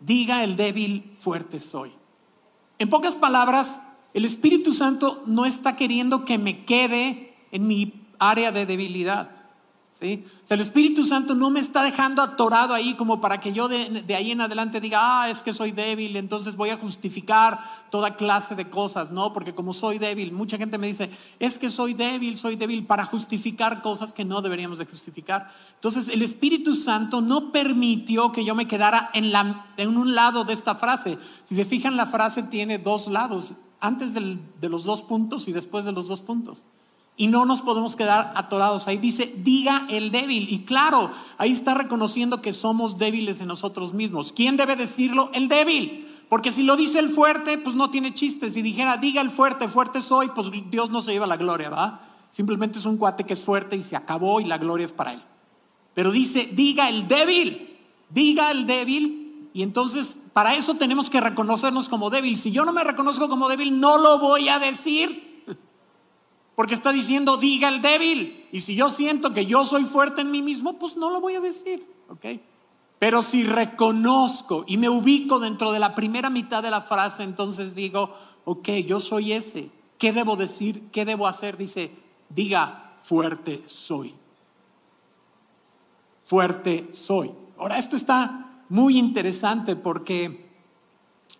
Diga 0.00 0.44
el 0.44 0.56
débil, 0.56 1.12
fuerte 1.16 1.58
soy. 1.58 1.92
En 2.78 2.88
pocas 2.88 3.16
palabras, 3.16 3.80
el 4.14 4.24
Espíritu 4.24 4.72
Santo 4.72 5.22
no 5.26 5.44
está 5.44 5.76
queriendo 5.76 6.24
que 6.24 6.38
me 6.38 6.64
quede 6.64 7.34
en 7.50 7.66
mi 7.66 8.06
área 8.18 8.52
de 8.52 8.66
debilidad. 8.66 9.49
O 10.02 10.46
sea, 10.46 10.54
el 10.54 10.62
Espíritu 10.62 11.04
Santo 11.04 11.34
no 11.34 11.50
me 11.50 11.60
está 11.60 11.82
dejando 11.82 12.22
atorado 12.22 12.72
ahí 12.72 12.94
como 12.94 13.20
para 13.20 13.38
que 13.38 13.52
yo 13.52 13.68
de, 13.68 14.02
ahí 14.16 14.30
en 14.30 14.40
adelante 14.40 14.80
diga, 14.80 14.98
ah, 15.02 15.28
es 15.28 15.42
que 15.42 15.52
soy 15.52 15.72
débil, 15.72 16.16
entonces 16.16 16.56
voy 16.56 16.70
a 16.70 16.78
justificar 16.78 17.60
toda 17.90 18.16
clase 18.16 18.54
de 18.54 18.70
cosas, 18.70 19.10
¿no? 19.10 19.34
Porque 19.34 19.54
como 19.54 19.74
soy 19.74 19.98
débil, 19.98 20.32
mucha 20.32 20.56
gente 20.56 20.78
me 20.78 20.86
dice, 20.86 21.10
es 21.38 21.58
que 21.58 21.68
soy 21.68 21.92
débil, 21.92 22.38
soy 22.38 22.56
débil 22.56 22.86
para 22.86 23.04
justificar 23.04 23.82
cosas 23.82 24.14
que 24.14 24.24
no 24.24 24.40
deberíamos 24.40 24.78
de 24.78 24.86
justificar. 24.86 25.50
Entonces, 25.74 26.08
el 26.08 26.22
Espíritu 26.22 26.74
Santo 26.74 27.20
no 27.20 27.52
permitió 27.52 28.32
que 28.32 28.44
yo 28.44 28.54
me 28.54 28.66
quedara 28.66 29.10
en, 29.12 29.98
un 29.98 30.14
lado 30.14 30.44
de 30.44 30.54
esta 30.54 30.74
frase. 30.74 31.18
Si 31.44 31.54
se 31.54 31.66
fijan, 31.66 31.98
la 31.98 32.06
frase 32.06 32.42
tiene 32.44 32.78
dos 32.78 33.06
lados, 33.08 33.52
antes 33.80 34.14
de 34.14 34.68
los 34.68 34.84
dos 34.84 35.02
puntos 35.02 35.46
y 35.46 35.52
después 35.52 35.84
de 35.84 35.92
los 35.92 36.08
dos 36.08 36.22
puntos. 36.22 36.64
Y 37.20 37.26
no 37.26 37.44
nos 37.44 37.60
podemos 37.60 37.96
quedar 37.96 38.32
atorados 38.34 38.88
ahí. 38.88 38.96
Dice, 38.96 39.30
diga 39.36 39.86
el 39.90 40.10
débil. 40.10 40.50
Y 40.50 40.60
claro, 40.60 41.10
ahí 41.36 41.52
está 41.52 41.74
reconociendo 41.74 42.40
que 42.40 42.54
somos 42.54 42.96
débiles 42.96 43.42
en 43.42 43.48
nosotros 43.48 43.92
mismos. 43.92 44.32
¿Quién 44.32 44.56
debe 44.56 44.74
decirlo? 44.74 45.28
El 45.34 45.46
débil. 45.46 46.08
Porque 46.30 46.50
si 46.50 46.62
lo 46.62 46.78
dice 46.78 46.98
el 46.98 47.10
fuerte, 47.10 47.58
pues 47.58 47.76
no 47.76 47.90
tiene 47.90 48.14
chiste. 48.14 48.50
Si 48.50 48.62
dijera, 48.62 48.96
diga 48.96 49.20
el 49.20 49.28
fuerte, 49.28 49.68
fuerte 49.68 50.00
soy, 50.00 50.28
pues 50.28 50.50
Dios 50.70 50.88
no 50.88 51.02
se 51.02 51.12
lleva 51.12 51.26
la 51.26 51.36
gloria, 51.36 51.68
¿va? 51.68 52.00
Simplemente 52.30 52.78
es 52.78 52.86
un 52.86 52.96
cuate 52.96 53.24
que 53.24 53.34
es 53.34 53.44
fuerte 53.44 53.76
y 53.76 53.82
se 53.82 53.96
acabó 53.96 54.40
y 54.40 54.44
la 54.44 54.56
gloria 54.56 54.86
es 54.86 54.92
para 54.92 55.12
él. 55.12 55.22
Pero 55.92 56.12
dice, 56.12 56.48
diga 56.50 56.88
el 56.88 57.06
débil, 57.06 57.76
diga 58.08 58.50
el 58.50 58.66
débil. 58.66 59.50
Y 59.52 59.62
entonces, 59.62 60.16
para 60.32 60.54
eso 60.54 60.76
tenemos 60.76 61.10
que 61.10 61.20
reconocernos 61.20 61.86
como 61.90 62.08
débil. 62.08 62.38
Si 62.38 62.50
yo 62.50 62.64
no 62.64 62.72
me 62.72 62.82
reconozco 62.82 63.28
como 63.28 63.50
débil, 63.50 63.78
no 63.78 63.98
lo 63.98 64.20
voy 64.20 64.48
a 64.48 64.58
decir. 64.58 65.29
Porque 66.54 66.74
está 66.74 66.92
diciendo, 66.92 67.36
diga 67.36 67.68
el 67.68 67.80
débil. 67.80 68.48
Y 68.52 68.60
si 68.60 68.74
yo 68.74 68.90
siento 68.90 69.32
que 69.32 69.46
yo 69.46 69.64
soy 69.64 69.84
fuerte 69.84 70.22
en 70.22 70.30
mí 70.30 70.42
mismo, 70.42 70.78
pues 70.78 70.96
no 70.96 71.10
lo 71.10 71.20
voy 71.20 71.34
a 71.34 71.40
decir. 71.40 71.86
¿Ok? 72.08 72.26
Pero 72.98 73.22
si 73.22 73.44
reconozco 73.44 74.64
y 74.66 74.76
me 74.76 74.90
ubico 74.90 75.38
dentro 75.40 75.72
de 75.72 75.78
la 75.78 75.94
primera 75.94 76.28
mitad 76.28 76.62
de 76.62 76.70
la 76.70 76.82
frase, 76.82 77.22
entonces 77.22 77.74
digo, 77.74 78.14
ok, 78.44 78.68
yo 78.86 79.00
soy 79.00 79.32
ese. 79.32 79.70
¿Qué 79.96 80.12
debo 80.12 80.36
decir? 80.36 80.88
¿Qué 80.92 81.06
debo 81.06 81.26
hacer? 81.26 81.56
Dice, 81.56 81.90
diga, 82.28 82.94
fuerte 82.98 83.62
soy. 83.66 84.14
Fuerte 86.22 86.88
soy. 86.92 87.32
Ahora, 87.58 87.78
esto 87.78 87.96
está 87.96 88.64
muy 88.68 88.98
interesante 88.98 89.76
porque, 89.76 90.50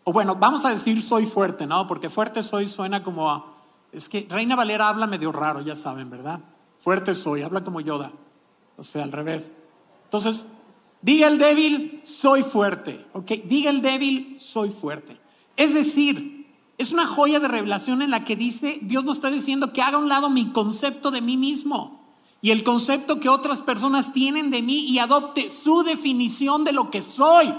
o 0.05 0.13
bueno, 0.13 0.37
vamos 0.37 0.65
a 0.65 0.71
decir 0.71 1.01
soy 1.03 1.27
fuerte, 1.27 1.67
¿no? 1.67 1.87
Porque 1.87 2.11
fuerte 2.11 2.43
soy 2.43 2.67
suena 2.67 3.03
como 3.03 3.31
a, 3.31 3.60
es 3.93 4.09
que 4.09 4.27
Reina 4.29 4.57
Valera 4.57 4.89
habla 4.89 5.07
medio 5.07 5.33
raro, 5.33 5.61
ya 5.61 5.77
saben, 5.77 6.11
¿verdad? 6.11 6.41
Fuerte 6.79 7.15
soy, 7.15 7.43
habla 7.43 7.65
como 7.65 7.81
Yoda. 7.81 8.13
O 8.77 8.85
sea, 8.85 9.03
al 9.03 9.13
revés. 9.13 9.51
Entonces, 10.05 10.47
Diga 11.03 11.29
el 11.29 11.39
débil, 11.39 12.01
soy 12.05 12.43
fuerte. 12.43 13.07
¿ok? 13.15 13.33
Diga 13.45 13.71
el 13.71 13.83
débil, 13.83 14.37
soy 14.39 14.71
fuerte. 14.71 15.19
Es 15.57 15.75
decir, 15.75 16.47
es 16.79 16.93
una 16.93 17.07
joya 17.07 17.41
de 17.41 17.49
revelación 17.49 18.03
en 18.03 18.11
la 18.11 18.25
que 18.25 18.37
dice, 18.37 18.79
Dios 18.83 19.05
nos 19.05 19.17
está 19.17 19.31
diciendo 19.31 19.73
que 19.73 19.83
haga 19.83 19.97
a 19.97 20.01
un 20.01 20.09
lado 20.09 20.31
mi 20.31 20.53
concepto 20.53 21.11
de 21.11 21.21
mí 21.21 21.37
mismo 21.37 22.01
y 22.43 22.51
el 22.51 22.65
concepto 22.65 23.21
que 23.21 23.29
otras 23.29 23.63
personas 23.63 24.13
tienen 24.13 24.51
de 24.51 24.63
mí 24.63 24.81
y 24.89 24.99
adopte 24.99 25.51
su 25.51 25.83
definición 25.83 26.65
de 26.65 26.73
lo 26.73 26.91
que 26.91 27.03
soy. 27.03 27.53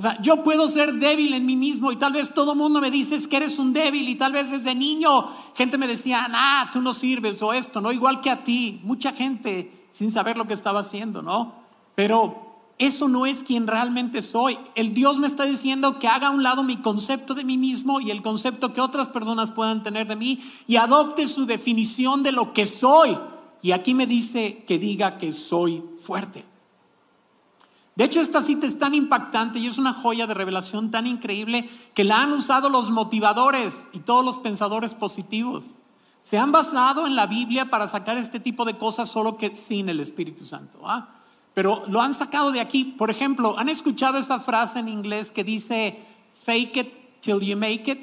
O 0.00 0.02
sea, 0.02 0.18
yo 0.22 0.42
puedo 0.42 0.66
ser 0.66 0.94
débil 0.94 1.34
en 1.34 1.44
mí 1.44 1.56
mismo 1.56 1.92
y 1.92 1.96
tal 1.96 2.14
vez 2.14 2.32
todo 2.32 2.54
mundo 2.54 2.80
me 2.80 2.90
dice 2.90 3.18
que 3.28 3.36
eres 3.36 3.58
un 3.58 3.74
débil 3.74 4.08
y 4.08 4.14
tal 4.14 4.32
vez 4.32 4.50
desde 4.50 4.74
niño 4.74 5.28
gente 5.54 5.76
me 5.76 5.86
decía, 5.86 6.26
ah, 6.32 6.70
tú 6.72 6.80
no 6.80 6.94
sirves 6.94 7.42
o 7.42 7.52
esto, 7.52 7.82
¿no? 7.82 7.92
Igual 7.92 8.22
que 8.22 8.30
a 8.30 8.42
ti, 8.42 8.80
mucha 8.82 9.12
gente 9.12 9.88
sin 9.90 10.10
saber 10.10 10.38
lo 10.38 10.46
que 10.46 10.54
estaba 10.54 10.80
haciendo, 10.80 11.20
¿no? 11.20 11.52
Pero 11.96 12.62
eso 12.78 13.08
no 13.08 13.26
es 13.26 13.44
quien 13.44 13.66
realmente 13.66 14.22
soy. 14.22 14.56
El 14.74 14.94
Dios 14.94 15.18
me 15.18 15.26
está 15.26 15.44
diciendo 15.44 15.98
que 15.98 16.08
haga 16.08 16.28
a 16.28 16.30
un 16.30 16.42
lado 16.42 16.62
mi 16.62 16.78
concepto 16.78 17.34
de 17.34 17.44
mí 17.44 17.58
mismo 17.58 18.00
y 18.00 18.10
el 18.10 18.22
concepto 18.22 18.72
que 18.72 18.80
otras 18.80 19.08
personas 19.08 19.50
puedan 19.50 19.82
tener 19.82 20.06
de 20.06 20.16
mí 20.16 20.40
y 20.66 20.76
adopte 20.76 21.28
su 21.28 21.44
definición 21.44 22.22
de 22.22 22.32
lo 22.32 22.54
que 22.54 22.64
soy. 22.64 23.18
Y 23.60 23.72
aquí 23.72 23.92
me 23.92 24.06
dice 24.06 24.64
que 24.66 24.78
diga 24.78 25.18
que 25.18 25.34
soy 25.34 25.82
fuerte. 26.02 26.46
De 28.00 28.06
hecho, 28.06 28.22
esta 28.22 28.40
cita 28.40 28.66
es 28.66 28.78
tan 28.78 28.94
impactante 28.94 29.58
y 29.58 29.66
es 29.66 29.76
una 29.76 29.92
joya 29.92 30.26
de 30.26 30.32
revelación 30.32 30.90
tan 30.90 31.06
increíble 31.06 31.68
que 31.92 32.02
la 32.02 32.22
han 32.22 32.32
usado 32.32 32.70
los 32.70 32.90
motivadores 32.90 33.86
y 33.92 33.98
todos 33.98 34.24
los 34.24 34.38
pensadores 34.38 34.94
positivos. 34.94 35.74
Se 36.22 36.38
han 36.38 36.50
basado 36.50 37.06
en 37.06 37.14
la 37.14 37.26
Biblia 37.26 37.66
para 37.66 37.88
sacar 37.88 38.16
este 38.16 38.40
tipo 38.40 38.64
de 38.64 38.78
cosas 38.78 39.10
solo 39.10 39.36
que 39.36 39.54
sin 39.54 39.90
el 39.90 40.00
Espíritu 40.00 40.46
Santo. 40.46 40.80
¿ah? 40.86 41.10
Pero 41.52 41.82
lo 41.88 42.00
han 42.00 42.14
sacado 42.14 42.52
de 42.52 42.62
aquí. 42.62 42.86
Por 42.86 43.10
ejemplo, 43.10 43.58
¿han 43.58 43.68
escuchado 43.68 44.16
esa 44.16 44.40
frase 44.40 44.78
en 44.78 44.88
inglés 44.88 45.30
que 45.30 45.44
dice, 45.44 46.02
fake 46.46 46.76
it 46.78 47.20
till 47.20 47.40
you 47.40 47.54
make 47.54 47.84
it? 47.86 48.00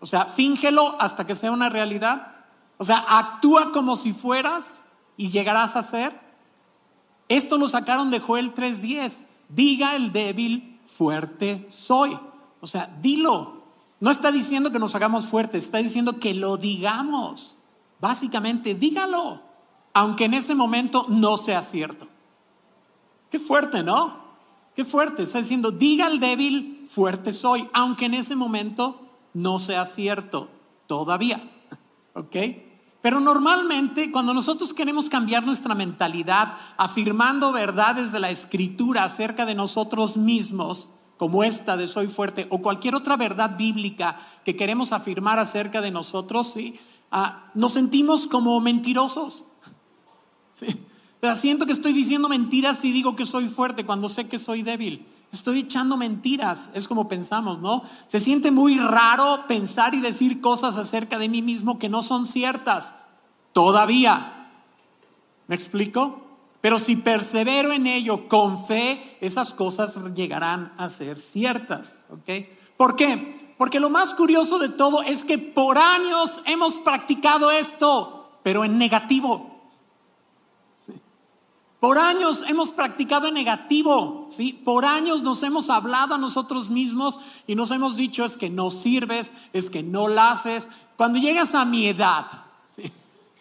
O 0.00 0.06
sea, 0.06 0.24
fíngelo 0.24 0.96
hasta 1.00 1.24
que 1.24 1.36
sea 1.36 1.52
una 1.52 1.68
realidad. 1.68 2.32
O 2.76 2.84
sea, 2.84 3.04
actúa 3.08 3.70
como 3.70 3.96
si 3.96 4.12
fueras 4.12 4.82
y 5.16 5.28
llegarás 5.28 5.76
a 5.76 5.84
ser. 5.84 6.29
Esto 7.30 7.58
lo 7.58 7.68
sacaron 7.68 8.10
de 8.10 8.18
Joel 8.18 8.52
3.10. 8.52 9.24
Diga 9.48 9.94
el 9.94 10.10
débil, 10.10 10.80
fuerte 10.84 11.64
soy. 11.68 12.18
O 12.60 12.66
sea, 12.66 12.92
dilo. 13.00 13.54
No 14.00 14.10
está 14.10 14.32
diciendo 14.32 14.72
que 14.72 14.80
nos 14.80 14.96
hagamos 14.96 15.26
fuertes, 15.26 15.64
está 15.64 15.78
diciendo 15.78 16.18
que 16.18 16.34
lo 16.34 16.56
digamos. 16.56 17.56
Básicamente, 18.00 18.74
dígalo, 18.74 19.42
aunque 19.92 20.24
en 20.24 20.34
ese 20.34 20.56
momento 20.56 21.06
no 21.08 21.36
sea 21.36 21.62
cierto. 21.62 22.08
Qué 23.30 23.38
fuerte, 23.38 23.84
¿no? 23.84 24.18
Qué 24.74 24.84
fuerte. 24.84 25.22
Está 25.22 25.38
diciendo, 25.38 25.70
diga 25.70 26.06
al 26.06 26.18
débil, 26.18 26.84
fuerte 26.88 27.32
soy, 27.32 27.68
aunque 27.72 28.06
en 28.06 28.14
ese 28.14 28.34
momento 28.34 29.00
no 29.34 29.60
sea 29.60 29.86
cierto 29.86 30.48
todavía. 30.88 31.48
¿Ok? 32.14 32.36
Pero 33.02 33.18
normalmente 33.18 34.10
cuando 34.12 34.34
nosotros 34.34 34.74
queremos 34.74 35.08
cambiar 35.08 35.44
nuestra 35.44 35.74
mentalidad 35.74 36.58
afirmando 36.76 37.52
verdades 37.52 38.12
de 38.12 38.20
la 38.20 38.30
escritura 38.30 39.04
acerca 39.04 39.46
de 39.46 39.54
nosotros 39.54 40.16
mismos, 40.16 40.90
como 41.16 41.44
esta 41.44 41.76
de 41.76 41.88
soy 41.88 42.08
fuerte, 42.08 42.46
o 42.50 42.60
cualquier 42.60 42.94
otra 42.94 43.16
verdad 43.16 43.56
bíblica 43.56 44.18
que 44.44 44.56
queremos 44.56 44.92
afirmar 44.92 45.38
acerca 45.38 45.80
de 45.80 45.90
nosotros, 45.90 46.52
¿sí? 46.52 46.78
Ah, 47.10 47.50
nos 47.54 47.72
sentimos 47.72 48.26
como 48.26 48.60
mentirosos. 48.60 49.44
¿sí? 50.54 50.66
siento 51.36 51.66
que 51.66 51.72
estoy 51.72 51.92
diciendo 51.92 52.28
mentiras 52.28 52.78
si 52.78 52.92
digo 52.92 53.16
que 53.16 53.26
soy 53.26 53.48
fuerte 53.48 53.84
cuando 53.84 54.08
sé 54.08 54.28
que 54.28 54.38
soy 54.38 54.62
débil. 54.62 55.06
Estoy 55.32 55.60
echando 55.60 55.96
mentiras, 55.96 56.70
es 56.74 56.88
como 56.88 57.06
pensamos, 57.06 57.60
¿no? 57.60 57.82
Se 58.08 58.18
siente 58.18 58.50
muy 58.50 58.78
raro 58.78 59.44
pensar 59.46 59.94
y 59.94 60.00
decir 60.00 60.40
cosas 60.40 60.76
acerca 60.76 61.18
de 61.18 61.28
mí 61.28 61.40
mismo 61.40 61.78
que 61.78 61.88
no 61.88 62.02
son 62.02 62.26
ciertas. 62.26 62.94
Todavía. 63.52 64.48
¿Me 65.46 65.54
explico? 65.54 66.22
Pero 66.60 66.78
si 66.78 66.96
persevero 66.96 67.72
en 67.72 67.86
ello 67.86 68.28
con 68.28 68.64
fe, 68.64 69.18
esas 69.20 69.54
cosas 69.54 69.96
llegarán 70.14 70.72
a 70.76 70.90
ser 70.90 71.20
ciertas. 71.20 72.00
¿Ok? 72.10 72.46
¿Por 72.76 72.96
qué? 72.96 73.54
Porque 73.56 73.78
lo 73.78 73.90
más 73.90 74.14
curioso 74.14 74.58
de 74.58 74.68
todo 74.68 75.02
es 75.02 75.24
que 75.24 75.38
por 75.38 75.78
años 75.78 76.40
hemos 76.46 76.78
practicado 76.78 77.50
esto, 77.50 78.38
pero 78.42 78.64
en 78.64 78.78
negativo. 78.78 79.59
Por 81.80 81.96
años 81.96 82.44
hemos 82.46 82.70
practicado 82.70 83.26
en 83.26 83.34
negativo, 83.34 84.26
¿sí? 84.28 84.52
Por 84.52 84.84
años 84.84 85.22
nos 85.22 85.42
hemos 85.42 85.70
hablado 85.70 86.14
a 86.14 86.18
nosotros 86.18 86.68
mismos 86.68 87.18
y 87.46 87.54
nos 87.54 87.70
hemos 87.70 87.96
dicho 87.96 88.22
es 88.22 88.36
que 88.36 88.50
no 88.50 88.70
sirves, 88.70 89.32
es 89.54 89.70
que 89.70 89.82
no 89.82 90.06
la 90.06 90.32
haces. 90.32 90.68
Cuando 90.96 91.18
llegas 91.18 91.54
a 91.54 91.64
mi 91.64 91.86
edad, 91.86 92.26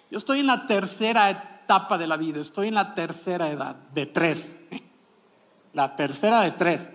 yo 0.09 0.17
estoy 0.17 0.39
en 0.39 0.47
la 0.47 0.67
tercera 0.67 1.29
etapa 1.29 1.97
de 1.97 2.07
la 2.07 2.15
vida, 2.15 2.39
estoy 2.39 2.69
en 2.69 2.75
la 2.75 2.95
tercera 2.95 3.51
edad, 3.51 3.75
de 3.93 4.05
tres. 4.05 4.55
La 5.73 5.95
tercera 5.95 6.41
de 6.41 6.51
tres. 6.51 6.89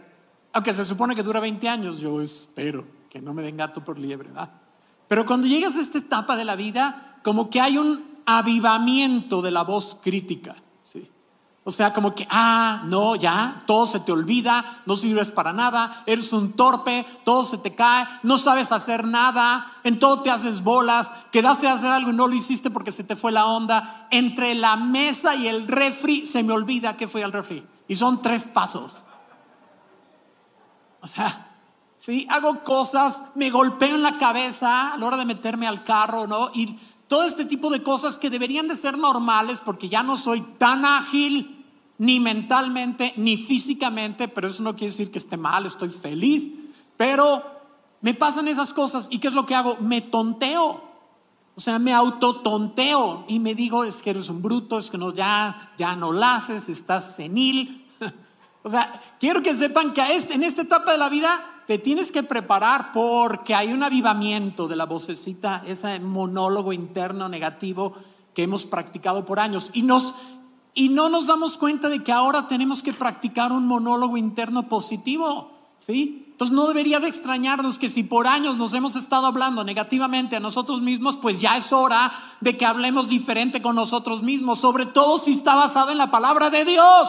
Aunque 0.52 0.72
se 0.72 0.84
supone 0.84 1.14
que 1.14 1.22
dura 1.22 1.40
20 1.40 1.68
años, 1.68 2.00
yo 2.00 2.20
espero 2.20 2.86
que 3.10 3.20
no 3.20 3.34
me 3.34 3.42
den 3.42 3.56
gato 3.56 3.84
por 3.84 3.98
liebre, 3.98 4.28
¿verdad? 4.28 4.50
Pero 5.06 5.26
cuando 5.26 5.46
llegas 5.46 5.76
a 5.76 5.80
esta 5.80 5.98
etapa 5.98 6.36
de 6.36 6.44
la 6.44 6.56
vida, 6.56 7.18
como 7.22 7.50
que 7.50 7.60
hay 7.60 7.76
un 7.76 8.02
avivamiento 8.24 9.42
de 9.42 9.50
la 9.50 9.62
voz 9.62 9.98
crítica. 10.02 10.56
O 11.66 11.70
sea, 11.70 11.94
como 11.94 12.14
que, 12.14 12.28
ah, 12.30 12.82
no, 12.84 13.16
ya, 13.16 13.62
todo 13.66 13.86
se 13.86 13.98
te 13.98 14.12
olvida, 14.12 14.82
no 14.84 14.96
sirves 14.96 15.30
para 15.30 15.54
nada, 15.54 16.02
eres 16.04 16.30
un 16.34 16.52
torpe, 16.52 17.06
todo 17.24 17.42
se 17.42 17.56
te 17.56 17.74
cae, 17.74 18.06
no 18.22 18.36
sabes 18.36 18.70
hacer 18.70 19.06
nada, 19.06 19.72
en 19.82 19.98
todo 19.98 20.20
te 20.20 20.30
haces 20.30 20.62
bolas, 20.62 21.10
quedaste 21.32 21.66
a 21.66 21.72
hacer 21.72 21.90
algo 21.90 22.10
y 22.10 22.14
no 22.14 22.26
lo 22.26 22.34
hiciste 22.34 22.70
porque 22.70 22.92
se 22.92 23.02
te 23.02 23.16
fue 23.16 23.32
la 23.32 23.46
onda. 23.46 24.06
Entre 24.10 24.54
la 24.54 24.76
mesa 24.76 25.34
y 25.36 25.48
el 25.48 25.66
refri 25.66 26.26
se 26.26 26.42
me 26.42 26.52
olvida 26.52 26.98
que 26.98 27.08
fui 27.08 27.22
al 27.22 27.32
refri. 27.32 27.66
Y 27.88 27.96
son 27.96 28.20
tres 28.20 28.46
pasos. 28.46 29.06
O 31.00 31.06
sea, 31.06 31.50
sí, 31.96 32.26
hago 32.28 32.62
cosas, 32.62 33.22
me 33.34 33.48
golpeo 33.48 33.94
en 33.94 34.02
la 34.02 34.18
cabeza 34.18 34.92
a 34.92 34.98
la 34.98 35.06
hora 35.06 35.16
de 35.16 35.24
meterme 35.24 35.66
al 35.66 35.82
carro, 35.82 36.26
¿no? 36.26 36.50
Y 36.52 36.78
todo 37.08 37.24
este 37.24 37.46
tipo 37.46 37.70
de 37.70 37.82
cosas 37.82 38.18
que 38.18 38.28
deberían 38.28 38.68
de 38.68 38.76
ser 38.76 38.98
normales 38.98 39.62
porque 39.64 39.88
ya 39.88 40.02
no 40.02 40.16
soy 40.16 40.42
tan 40.58 40.84
ágil 40.84 41.53
ni 41.98 42.20
mentalmente, 42.20 43.12
ni 43.16 43.36
físicamente, 43.36 44.28
pero 44.28 44.48
eso 44.48 44.62
no 44.62 44.74
quiere 44.74 44.90
decir 44.90 45.10
que 45.10 45.18
esté 45.18 45.36
mal, 45.36 45.66
estoy 45.66 45.90
feliz, 45.90 46.50
pero 46.96 47.42
me 48.00 48.14
pasan 48.14 48.48
esas 48.48 48.72
cosas 48.72 49.06
y 49.10 49.18
¿qué 49.18 49.28
es 49.28 49.34
lo 49.34 49.46
que 49.46 49.54
hago? 49.54 49.76
Me 49.80 50.00
tonteo, 50.00 50.82
o 51.56 51.60
sea, 51.60 51.78
me 51.78 51.92
autotonteo 51.92 53.24
y 53.28 53.38
me 53.38 53.54
digo, 53.54 53.84
es 53.84 53.96
que 53.96 54.10
eres 54.10 54.28
un 54.28 54.42
bruto, 54.42 54.78
es 54.78 54.90
que 54.90 54.98
no, 54.98 55.12
ya, 55.12 55.72
ya 55.78 55.94
no 55.96 56.12
la 56.12 56.36
haces, 56.36 56.68
estás 56.68 57.14
senil. 57.16 57.86
o 58.62 58.70
sea, 58.70 59.00
quiero 59.20 59.40
que 59.40 59.54
sepan 59.54 59.94
que 59.94 60.16
este, 60.16 60.34
en 60.34 60.42
esta 60.42 60.62
etapa 60.62 60.92
de 60.92 60.98
la 60.98 61.08
vida 61.08 61.40
te 61.66 61.78
tienes 61.78 62.12
que 62.12 62.22
preparar 62.22 62.92
porque 62.92 63.54
hay 63.54 63.72
un 63.72 63.82
avivamiento 63.82 64.68
de 64.68 64.76
la 64.76 64.84
vocecita, 64.84 65.62
ese 65.66 66.00
monólogo 66.00 66.72
interno 66.72 67.28
negativo 67.28 67.94
que 68.34 68.42
hemos 68.42 68.66
practicado 68.66 69.24
por 69.24 69.40
años. 69.40 69.70
Y, 69.72 69.82
nos, 69.82 70.14
y 70.74 70.88
no 70.88 71.08
nos 71.08 71.28
damos 71.28 71.56
cuenta 71.56 71.88
de 71.88 72.02
que 72.02 72.12
ahora 72.12 72.48
tenemos 72.48 72.82
que 72.82 72.92
practicar 72.92 73.52
un 73.52 73.66
monólogo 73.66 74.16
interno 74.16 74.68
positivo. 74.68 75.52
¿Sí? 75.78 76.24
Entonces 76.30 76.54
no 76.56 76.66
debería 76.66 76.98
de 76.98 77.08
extrañarnos 77.08 77.78
que 77.78 77.88
si 77.88 78.02
por 78.02 78.26
años 78.26 78.56
nos 78.56 78.74
hemos 78.74 78.96
estado 78.96 79.26
hablando 79.26 79.62
negativamente 79.62 80.34
a 80.34 80.40
nosotros 80.40 80.80
mismos, 80.80 81.16
pues 81.16 81.40
ya 81.40 81.56
es 81.56 81.72
hora 81.72 82.10
de 82.40 82.56
que 82.56 82.66
hablemos 82.66 83.08
diferente 83.08 83.62
con 83.62 83.76
nosotros 83.76 84.22
mismos, 84.22 84.58
sobre 84.58 84.86
todo 84.86 85.18
si 85.18 85.32
está 85.32 85.54
basado 85.54 85.92
en 85.92 85.98
la 85.98 86.10
palabra 86.10 86.50
de 86.50 86.64
Dios. 86.64 87.08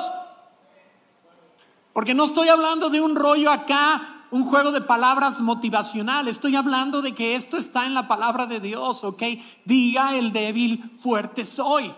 Porque 1.94 2.14
no 2.14 2.26
estoy 2.26 2.50
hablando 2.50 2.90
de 2.90 3.02
un 3.02 3.16
rollo 3.16 3.50
acá, 3.50 4.26
un 4.30 4.44
juego 4.44 4.72
de 4.72 4.82
palabras 4.82 5.40
motivacional, 5.40 6.28
estoy 6.28 6.56
hablando 6.56 7.02
de 7.02 7.14
que 7.16 7.36
esto 7.36 7.58
está 7.58 7.88
en 7.88 7.94
la 7.94 8.08
palabra 8.08 8.46
de 8.46 8.60
Dios, 8.60 9.04
¿ok? 9.04 9.24
Diga 9.64 10.16
el 10.16 10.34
débil, 10.34 10.92
fuerte 10.98 11.46
soy. 11.46 11.96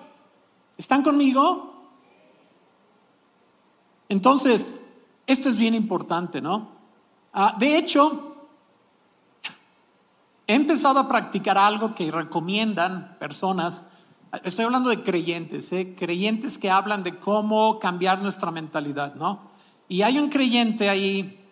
¿Están 0.77 1.01
conmigo? 1.01 1.73
Entonces, 4.09 4.77
esto 5.25 5.49
es 5.49 5.57
bien 5.57 5.73
importante, 5.73 6.39
¿no? 6.39 6.69
Ah, 7.33 7.55
de 7.57 7.77
hecho, 7.77 8.35
he 10.45 10.53
empezado 10.53 10.99
a 10.99 11.07
practicar 11.07 11.57
algo 11.57 11.93
que 11.93 12.09
recomiendan 12.11 13.17
personas, 13.19 13.83
estoy 14.43 14.65
hablando 14.65 14.89
de 14.89 15.03
creyentes, 15.03 15.71
¿eh? 15.73 15.95
creyentes 15.97 16.57
que 16.57 16.69
hablan 16.69 17.03
de 17.03 17.17
cómo 17.17 17.79
cambiar 17.79 18.21
nuestra 18.21 18.51
mentalidad, 18.51 19.15
¿no? 19.15 19.51
Y 19.89 20.03
hay 20.03 20.19
un 20.19 20.29
creyente 20.29 20.89
ahí 20.89 21.43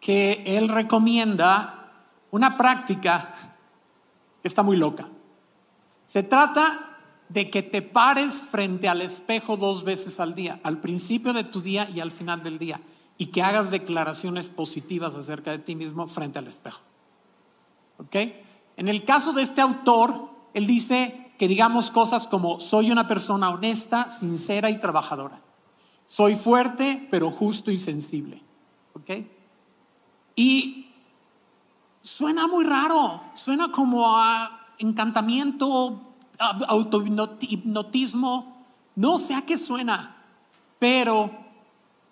que 0.00 0.42
él 0.46 0.68
recomienda 0.68 1.92
una 2.30 2.56
práctica 2.56 3.34
que 4.40 4.48
está 4.48 4.62
muy 4.62 4.76
loca. 4.76 5.08
Se 6.06 6.22
trata 6.22 6.89
de 7.30 7.48
que 7.48 7.62
te 7.62 7.80
pares 7.80 8.42
frente 8.50 8.88
al 8.88 9.00
espejo 9.00 9.56
dos 9.56 9.84
veces 9.84 10.18
al 10.18 10.34
día, 10.34 10.60
al 10.64 10.80
principio 10.80 11.32
de 11.32 11.44
tu 11.44 11.60
día 11.60 11.88
y 11.88 12.00
al 12.00 12.10
final 12.10 12.42
del 12.42 12.58
día 12.58 12.80
y 13.18 13.26
que 13.26 13.42
hagas 13.42 13.70
declaraciones 13.70 14.50
positivas 14.50 15.14
acerca 15.14 15.52
de 15.52 15.58
ti 15.58 15.76
mismo 15.76 16.08
frente 16.08 16.38
al 16.38 16.46
espejo. 16.46 16.80
¿Ok? 17.98 18.16
En 18.76 18.88
el 18.88 19.04
caso 19.04 19.32
de 19.32 19.42
este 19.42 19.60
autor, 19.60 20.30
él 20.54 20.66
dice 20.66 21.32
que 21.38 21.46
digamos 21.46 21.90
cosas 21.90 22.26
como 22.26 22.60
soy 22.60 22.90
una 22.90 23.06
persona 23.06 23.50
honesta, 23.50 24.10
sincera 24.10 24.70
y 24.70 24.80
trabajadora. 24.80 25.40
Soy 26.06 26.34
fuerte, 26.34 27.06
pero 27.10 27.30
justo 27.30 27.70
y 27.70 27.78
sensible. 27.78 28.42
¿Ok? 28.94 29.10
Y 30.34 30.90
suena 32.02 32.48
muy 32.48 32.64
raro, 32.64 33.22
suena 33.34 33.70
como 33.70 34.18
a 34.18 34.74
encantamiento, 34.78 36.09
autohipnotismo, 36.40 38.66
no 38.96 39.18
sé 39.18 39.34
a 39.34 39.42
qué 39.42 39.58
suena, 39.58 40.16
pero 40.78 41.30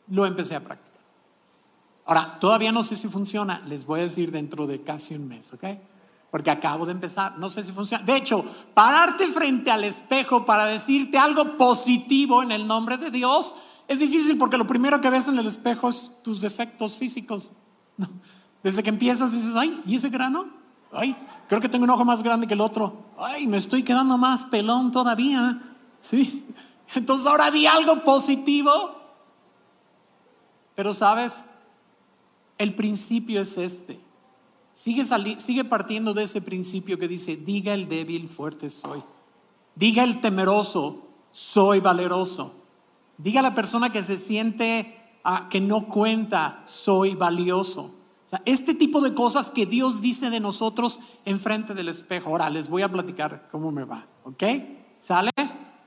lo 0.09 0.27
empecé 0.27 0.57
a 0.57 0.61
practicar. 0.61 0.89
Ahora, 2.07 2.39
todavía 2.39 2.73
no 2.73 2.83
sé 2.83 2.97
si 2.97 3.09
funciona, 3.09 3.63
les 3.67 3.85
voy 3.85 4.01
a 4.01 4.05
decir 4.05 4.31
dentro 4.31 4.67
de 4.67 4.83
casi 4.83 5.15
un 5.15 5.29
mes, 5.29 5.53
¿ok? 5.53 5.65
Porque 6.31 6.51
acabo 6.51 6.87
de 6.87 6.93
empezar, 6.93 7.39
no 7.39 7.51
sé 7.51 7.63
si 7.63 7.73
funciona. 7.73 8.05
De 8.05 8.17
hecho, 8.17 8.45
pararte 8.75 9.29
frente 9.29 9.71
al 9.71 9.85
espejo 9.85 10.45
para 10.45 10.67
decirte 10.67 11.19
algo 11.19 11.57
positivo 11.57 12.43
en 12.43 12.53
el 12.53 12.67
nombre 12.67 12.99
de 12.99 13.11
Dios 13.11 13.55
es 13.89 14.01
difícil 14.01 14.37
porque 14.37 14.59
lo 14.59 14.67
primero 14.67 15.01
que 15.01 15.09
ves 15.09 15.29
en 15.29 15.39
el 15.39 15.47
espejo 15.47 15.89
es 15.89 16.13
tus 16.23 16.43
defectos 16.43 16.99
físicos. 16.99 17.53
Desde 18.63 18.83
que 18.83 18.91
empiezas 18.91 19.33
dices, 19.33 19.57
ay, 19.57 19.81
¿y 19.87 19.97
ese 19.97 20.11
grano? 20.11 20.47
Ay, 20.93 21.17
creo 21.49 21.61
que 21.61 21.69
tengo 21.69 21.85
un 21.85 21.91
ojo 21.91 22.05
más 22.05 22.23
grande 22.23 22.47
que 22.47 22.55
el 22.55 22.61
otro. 22.61 23.05
Ay, 23.17 23.47
me 23.47 23.57
estoy 23.57 23.83
quedando 23.83 24.17
más 24.17 24.45
pelón 24.45 24.93
todavía. 24.93 25.63
Sí. 26.01 26.47
Entonces 26.95 27.27
ahora 27.27 27.51
di 27.51 27.67
algo 27.67 28.05
positivo. 28.05 28.71
Pero 30.75 30.95
sabes, 30.95 31.35
el 32.57 32.75
principio 32.75 33.41
es 33.41 33.59
este. 33.59 33.99
Sigue, 34.73 35.05
sigue 35.39 35.65
partiendo 35.65 36.15
de 36.15 36.23
ese 36.23 36.41
principio 36.41 36.99
que 36.99 37.09
dice, 37.09 37.37
diga 37.37 37.75
el 37.75 37.89
débil, 37.89 38.29
fuerte 38.29 38.71
soy. 38.71 39.03
Diga 39.75 40.05
el 40.05 40.21
temeroso, 40.21 41.09
soy 41.33 41.81
valeroso. 41.81 42.53
Diga 43.17 43.43
la 43.43 43.55
persona 43.55 43.91
que 43.91 44.05
se 44.05 44.19
siente 44.19 45.19
ah, 45.25 45.49
que 45.51 45.61
no 45.61 45.87
cuenta, 45.87 46.63
soy 46.65 47.15
valioso. 47.15 47.98
O 48.29 48.31
sea, 48.31 48.43
este 48.45 48.75
tipo 48.75 49.01
de 49.01 49.15
cosas 49.15 49.51
que 49.51 49.65
Dios 49.65 50.03
dice 50.03 50.29
de 50.29 50.39
nosotros 50.39 51.01
enfrente 51.25 51.73
del 51.73 51.89
espejo. 51.89 52.29
Ahora 52.29 52.51
les 52.51 52.69
voy 52.69 52.83
a 52.83 52.93
platicar 52.93 53.49
cómo 53.51 53.73
me 53.73 53.85
va, 53.85 54.07
¿ok? 54.25 54.45
¿Sale? 55.01 55.31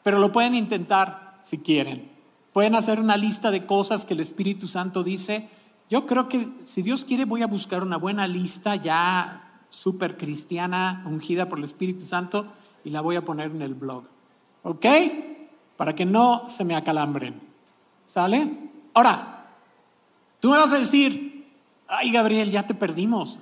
Pero 0.01 0.17
lo 0.17 0.31
pueden 0.31 0.55
intentar 0.55 1.41
si 1.43 1.59
quieren. 1.59 2.11
Pueden 2.51 2.73
hacer 2.73 2.99
una 2.99 3.15
lista 3.15 3.51
de 3.51 3.65
cosas 3.65 4.05
que 4.05 4.15
el 4.15 4.19
Espíritu 4.19 4.67
Santo 4.67 5.03
dice 5.03 5.49
yo 5.91 6.07
creo 6.07 6.29
que 6.29 6.47
si 6.63 6.81
Dios 6.81 7.03
quiere 7.03 7.25
voy 7.25 7.41
a 7.41 7.47
buscar 7.47 7.83
una 7.83 7.97
buena 7.97 8.25
lista 8.25 8.77
ya 8.77 9.59
súper 9.69 10.15
cristiana, 10.15 11.03
ungida 11.05 11.49
por 11.49 11.57
el 11.57 11.65
Espíritu 11.65 12.05
Santo, 12.05 12.47
y 12.85 12.91
la 12.91 13.01
voy 13.01 13.17
a 13.17 13.25
poner 13.25 13.51
en 13.51 13.61
el 13.61 13.73
blog. 13.73 14.05
¿Ok? 14.63 14.85
Para 15.75 15.93
que 15.93 16.05
no 16.05 16.47
se 16.47 16.63
me 16.63 16.77
acalambren. 16.77 17.41
¿Sale? 18.05 18.69
Ahora, 18.93 19.49
tú 20.39 20.51
me 20.51 20.57
vas 20.59 20.71
a 20.71 20.79
decir, 20.79 21.30
ay 21.91 22.11
Gabriel, 22.11 22.51
ya 22.51 22.65
te 22.65 22.73
perdimos. 22.73 23.39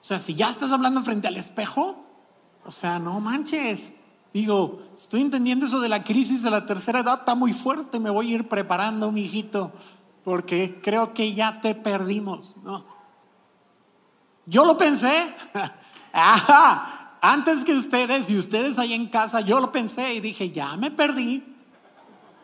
O 0.00 0.04
sea, 0.04 0.18
si 0.18 0.34
ya 0.34 0.50
estás 0.50 0.72
hablando 0.72 1.02
frente 1.02 1.28
al 1.28 1.36
espejo, 1.36 2.04
o 2.64 2.70
sea, 2.70 2.98
no 2.98 3.20
manches. 3.20 3.90
Digo, 4.32 4.82
estoy 4.94 5.22
entendiendo 5.22 5.66
eso 5.66 5.80
de 5.80 5.88
la 5.88 6.04
crisis 6.04 6.42
de 6.42 6.50
la 6.50 6.66
tercera 6.66 7.00
edad, 7.00 7.20
está 7.20 7.34
muy 7.34 7.52
fuerte, 7.52 7.98
me 7.98 8.10
voy 8.10 8.32
a 8.32 8.34
ir 8.34 8.48
preparando, 8.48 9.10
mi 9.10 9.22
hijito 9.22 9.72
porque 10.26 10.80
creo 10.82 11.14
que 11.14 11.34
ya 11.34 11.60
te 11.60 11.76
perdimos. 11.76 12.56
¿no? 12.64 12.84
Yo 14.44 14.64
lo 14.64 14.76
pensé, 14.76 15.32
antes 17.20 17.64
que 17.64 17.72
ustedes 17.72 18.28
y 18.28 18.36
ustedes 18.36 18.76
ahí 18.80 18.92
en 18.92 19.06
casa, 19.06 19.40
yo 19.40 19.60
lo 19.60 19.70
pensé 19.70 20.14
y 20.14 20.20
dije, 20.20 20.50
ya 20.50 20.76
me 20.76 20.90
perdí. 20.90 21.44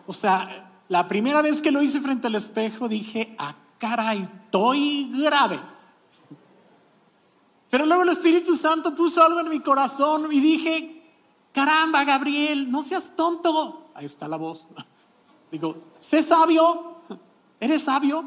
O 0.07 0.13
sea, 0.13 0.71
la 0.87 1.09
primera 1.09 1.43
vez 1.43 1.61
que 1.61 1.73
lo 1.73 1.83
hice 1.83 2.01
frente 2.01 2.29
al 2.29 2.37
espejo 2.37 2.89
dije, 2.89 3.35
ah, 3.37 3.57
caray, 3.83 4.23
estoy 4.23 5.11
grave. 5.13 5.59
Pero 7.69 7.85
luego 7.85 8.05
el 8.05 8.11
Espíritu 8.11 8.57
Santo 8.57 8.95
puso 8.95 9.25
algo 9.25 9.41
en 9.41 9.49
mi 9.49 9.59
corazón 9.59 10.33
y 10.33 10.39
dije, 10.39 11.03
caramba, 11.53 12.05
Gabriel, 12.05 12.71
no 12.71 12.85
seas 12.85 13.17
tonto. 13.17 13.91
Ahí 13.95 14.05
está 14.05 14.29
la 14.29 14.37
voz. 14.37 14.69
Digo, 15.51 15.77
sé 16.01 16.23
sabio, 16.23 16.93
¿Eres 17.59 17.83
sabio? 17.83 18.25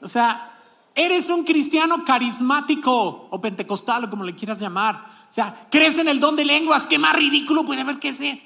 O 0.00 0.06
sea, 0.06 0.60
eres 0.94 1.28
un 1.28 1.42
cristiano 1.42 2.04
carismático 2.04 3.26
o 3.30 3.40
pentecostal 3.40 4.04
o 4.04 4.10
como 4.10 4.22
le 4.22 4.34
quieras 4.34 4.60
llamar. 4.60 4.94
O 5.28 5.32
sea, 5.32 5.66
crees 5.70 5.98
en 5.98 6.06
el 6.06 6.20
don 6.20 6.36
de 6.36 6.44
lenguas, 6.44 6.86
¿qué 6.86 6.98
más 6.98 7.16
ridículo 7.16 7.64
puede 7.64 7.80
haber 7.80 7.98
que 7.98 8.10
ese? 8.10 8.40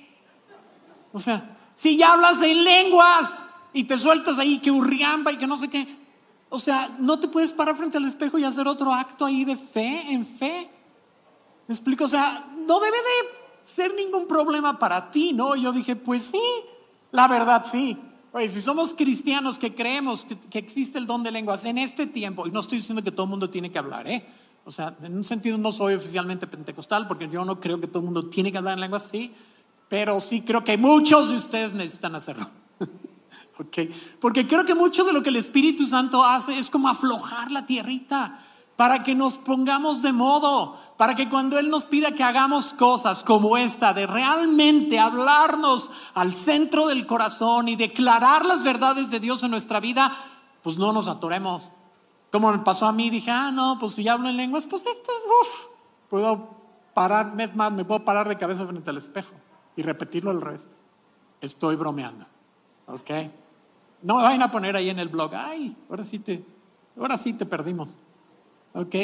O 1.13 1.19
sea, 1.19 1.59
si 1.75 1.99
ya 1.99 2.15
hablas 2.15 2.41
en 2.41 2.65
lenguas 2.65 3.31
y 3.75 3.85
te 3.85 3.99
sueltas 3.99 4.39
ahí 4.39 4.61
que 4.61 4.71
urriamba 4.71 5.33
y 5.33 5.37
que 5.37 5.47
no 5.47 5.59
sé 5.59 5.69
qué. 5.69 5.98
O 6.51 6.59
sea, 6.59 6.97
no 6.99 7.21
te 7.21 7.29
puedes 7.29 7.53
parar 7.53 7.77
frente 7.77 7.99
al 7.99 8.07
espejo 8.07 8.39
y 8.39 8.45
hacer 8.45 8.67
otro 8.67 8.93
acto 8.93 9.25
ahí 9.25 9.45
de 9.45 9.57
fe, 9.57 10.13
en 10.13 10.25
fe. 10.25 10.71
¿Me 11.67 11.75
explico? 11.75 12.05
O 12.05 12.09
sea, 12.09 12.47
no 12.67 12.81
debe 12.81 12.97
de 12.97 13.73
ser 13.75 13.95
ningún 13.95 14.27
problema 14.27 14.79
para 14.79 15.11
ti, 15.11 15.33
¿no? 15.33 15.55
Yo 15.57 15.73
dije, 15.73 15.95
pues 15.95 16.25
sí, 16.25 16.41
la 17.13 17.29
verdad 17.29 17.67
sí. 17.71 17.99
Oye, 18.33 18.49
si 18.49 18.63
somos 18.63 18.95
cristianos 18.95 19.59
que 19.59 19.75
creemos 19.75 20.27
que, 20.51 20.59
existe 20.59 20.99
el 20.99 21.07
don 21.07 21.23
de 21.23 21.31
lenguas 21.31 21.65
en 21.65 21.79
este 21.79 22.07
tiempo, 22.07 22.47
y 22.47 22.51
no 22.51 22.61
estoy 22.61 22.79
diciendo 22.79 23.03
que 23.03 23.11
todo 23.11 23.25
el 23.25 23.31
mundo 23.31 23.51
tiene 23.51 23.71
que 23.71 23.79
hablar, 23.79 24.07
¿eh? 24.07 24.25
O 24.65 24.71
sea, 24.71 24.95
en 25.03 25.17
un 25.17 25.25
sentido 25.25 25.57
no 25.57 25.73
soy 25.73 25.95
oficialmente 25.95 26.47
pentecostal, 26.47 27.09
porque 27.09 27.29
yo 27.29 27.45
no 27.45 27.61
creo 27.61 27.81
que 27.81 27.87
todo 27.87 28.01
el 28.01 28.05
mundo 28.07 28.29
tiene 28.29 28.53
que 28.53 28.59
hablar 28.59 28.75
en 28.75 28.81
lenguas, 28.81 29.09
sí, 29.11 29.35
pero 29.89 30.21
sí 30.21 30.43
creo 30.43 30.63
que 30.63 30.77
muchos 30.77 31.31
de 31.31 31.37
ustedes 31.37 31.73
necesitan 31.73 32.15
hacerlo. 32.15 32.47
Okay. 33.59 34.17
Porque 34.21 34.47
creo 34.47 34.65
que 34.65 34.75
mucho 34.75 35.05
de 35.05 35.13
lo 35.13 35.23
que 35.23 35.31
el 35.31 35.37
Espíritu 35.37 35.87
Santo 35.87 36.25
hace 36.25 36.59
es 36.59 36.71
como 36.71 36.89
aflojar 36.89 37.51
la 37.51 37.67
tierrita 37.67 38.41
para 38.79 39.03
que 39.03 39.17
nos 39.17 39.37
pongamos 39.37 40.03
de 40.03 40.13
modo, 40.13 40.79
para 40.97 41.17
que 41.17 41.29
cuando 41.29 41.59
Él 41.59 41.69
nos 41.69 41.85
pida 41.85 42.13
que 42.13 42.23
hagamos 42.23 42.73
cosas 42.73 43.25
como 43.25 43.57
esta, 43.57 43.93
de 43.93 44.07
realmente 44.07 45.01
hablarnos 45.01 45.91
al 46.15 46.33
centro 46.33 46.87
del 46.87 47.05
corazón 47.05 47.69
y 47.69 47.75
declarar 47.75 48.45
las 48.45 48.63
verdades 48.63 49.11
de 49.11 49.19
Dios 49.19 49.43
en 49.43 49.51
nuestra 49.51 49.81
vida, 49.81 50.17
pues 50.63 50.79
no 50.79 50.93
nos 50.93 51.09
atoremos. 51.09 51.71
Como 52.31 52.53
me 52.53 52.59
pasó 52.59 52.87
a 52.87 52.93
mí, 52.93 53.11
dije, 53.11 53.33
ah, 53.33 53.51
no, 53.51 53.79
pues 53.81 53.95
si 53.95 54.07
hablo 54.07 54.29
en 54.29 54.37
lenguas, 54.37 54.69
pues 54.69 54.87
esto, 54.87 55.11
uff, 55.43 55.67
puedo 56.09 56.49
parar, 56.95 57.35
más, 57.57 57.73
me 57.73 57.85
puedo 57.85 58.05
parar 58.05 58.29
de 58.29 58.37
cabeza 58.37 58.65
frente 58.65 58.91
al 58.91 58.99
espejo 58.99 59.35
y 59.75 59.83
repetirlo 59.83 60.31
al 60.31 60.41
revés. 60.41 60.69
Estoy 61.41 61.75
bromeando, 61.75 62.27
¿ok? 62.87 63.11
No 64.03 64.17
me 64.17 64.23
vayan 64.23 64.43
a 64.43 64.51
poner 64.51 64.77
ahí 64.77 64.91
en 64.91 64.99
el 64.99 65.09
blog, 65.09 65.35
ay, 65.35 65.77
ahora 65.91 66.05
sí 66.05 66.19
te, 66.19 66.45
ahora 66.97 67.17
sí 67.17 67.33
te 67.33 67.47
perdimos. 67.47 67.99
¿Ok? 68.75 68.95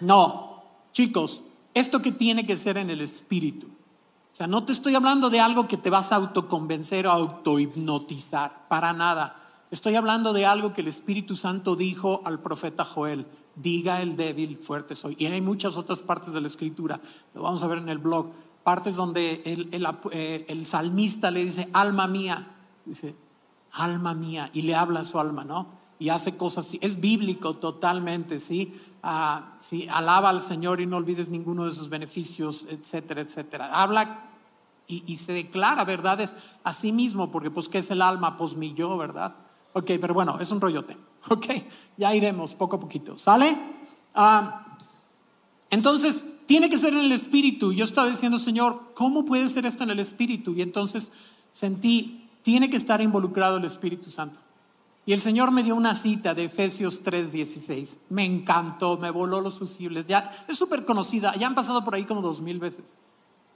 No, 0.00 0.64
chicos, 0.92 1.42
esto 1.74 2.02
que 2.02 2.12
tiene 2.12 2.46
que 2.46 2.56
ser 2.56 2.76
en 2.76 2.90
el 2.90 3.00
espíritu. 3.00 3.66
O 3.66 4.34
sea, 4.34 4.46
no 4.46 4.64
te 4.64 4.72
estoy 4.72 4.94
hablando 4.94 5.30
de 5.30 5.40
algo 5.40 5.68
que 5.68 5.76
te 5.76 5.90
vas 5.90 6.10
a 6.10 6.16
autoconvencer 6.16 7.06
o 7.06 7.10
autohipnotizar, 7.10 8.66
para 8.68 8.92
nada. 8.92 9.36
Estoy 9.70 9.94
hablando 9.94 10.32
de 10.32 10.46
algo 10.46 10.72
que 10.72 10.80
el 10.80 10.88
Espíritu 10.88 11.36
Santo 11.36 11.76
dijo 11.76 12.22
al 12.24 12.40
profeta 12.40 12.84
Joel, 12.84 13.26
diga 13.56 14.00
el 14.00 14.16
débil, 14.16 14.58
fuerte 14.58 14.94
soy. 14.94 15.16
Y 15.18 15.26
hay 15.26 15.40
muchas 15.40 15.76
otras 15.76 16.00
partes 16.00 16.32
de 16.32 16.40
la 16.40 16.48
escritura, 16.48 17.00
lo 17.34 17.42
vamos 17.42 17.62
a 17.62 17.66
ver 17.66 17.78
en 17.78 17.88
el 17.88 17.98
blog, 17.98 18.32
partes 18.64 18.96
donde 18.96 19.42
el, 19.44 19.68
el 20.48 20.66
salmista 20.66 21.30
le 21.30 21.44
dice, 21.44 21.68
alma 21.72 22.06
mía, 22.06 22.54
dice, 22.84 23.14
alma 23.72 24.14
mía, 24.14 24.50
y 24.52 24.62
le 24.62 24.74
habla 24.74 25.00
a 25.00 25.04
su 25.04 25.18
alma, 25.18 25.44
¿no? 25.44 25.82
y 26.02 26.08
hace 26.08 26.36
cosas 26.36 26.66
así. 26.66 26.80
Es 26.82 27.00
bíblico 27.00 27.54
totalmente, 27.54 28.40
¿sí? 28.40 28.74
Ah, 29.04 29.52
¿sí? 29.60 29.86
Alaba 29.88 30.30
al 30.30 30.40
Señor 30.40 30.80
y 30.80 30.86
no 30.86 30.96
olvides 30.96 31.28
ninguno 31.28 31.64
de 31.64 31.70
sus 31.70 31.88
beneficios, 31.88 32.66
etcétera, 32.68 33.20
etcétera. 33.20 33.80
Habla 33.80 34.24
y, 34.88 35.16
se 35.16 35.32
declara 35.32 35.84
verdades 35.84 36.34
a 36.64 36.72
sí 36.72 36.90
mismo, 36.90 37.30
porque 37.30 37.52
pues 37.52 37.68
¿qué 37.68 37.78
es 37.78 37.90
el 37.92 38.02
alma? 38.02 38.36
Pues 38.36 38.56
mi 38.56 38.74
yo, 38.74 38.98
¿verdad? 38.98 39.36
Ok, 39.74 39.92
pero 40.00 40.12
bueno, 40.12 40.38
es 40.40 40.50
un 40.50 40.60
rollote. 40.60 40.96
Ok, 41.28 41.46
ya 41.96 42.12
iremos 42.12 42.52
poco 42.56 42.74
a 42.74 42.80
poquito. 42.80 43.16
¿Sale? 43.16 43.56
Ah, 44.12 44.76
entonces, 45.70 46.26
tiene 46.46 46.68
que 46.68 46.78
ser 46.78 46.94
en 46.94 46.98
el 46.98 47.12
espíritu. 47.12 47.72
Yo 47.72 47.84
estaba 47.84 48.10
diciendo, 48.10 48.40
Señor, 48.40 48.90
¿cómo 48.94 49.24
puede 49.24 49.48
ser 49.48 49.66
esto 49.66 49.84
en 49.84 49.90
el 49.90 50.00
espíritu? 50.00 50.52
Y 50.54 50.62
entonces 50.62 51.12
sentí, 51.52 52.21
tiene 52.42 52.68
que 52.68 52.76
estar 52.76 53.00
involucrado 53.00 53.56
el 53.56 53.64
Espíritu 53.64 54.10
Santo. 54.10 54.38
Y 55.04 55.12
el 55.12 55.20
Señor 55.20 55.50
me 55.50 55.64
dio 55.64 55.74
una 55.74 55.94
cita 55.94 56.34
de 56.34 56.44
Efesios 56.44 57.02
3:16. 57.02 57.98
Me 58.08 58.24
encantó, 58.24 58.98
me 58.98 59.10
voló 59.10 59.40
los 59.40 59.58
fusibles. 59.58 60.06
Ya 60.06 60.44
es 60.46 60.56
súper 60.56 60.84
conocida, 60.84 61.34
ya 61.36 61.46
han 61.46 61.54
pasado 61.54 61.84
por 61.84 61.94
ahí 61.94 62.04
como 62.04 62.22
dos 62.22 62.40
mil 62.40 62.60
veces. 62.60 62.94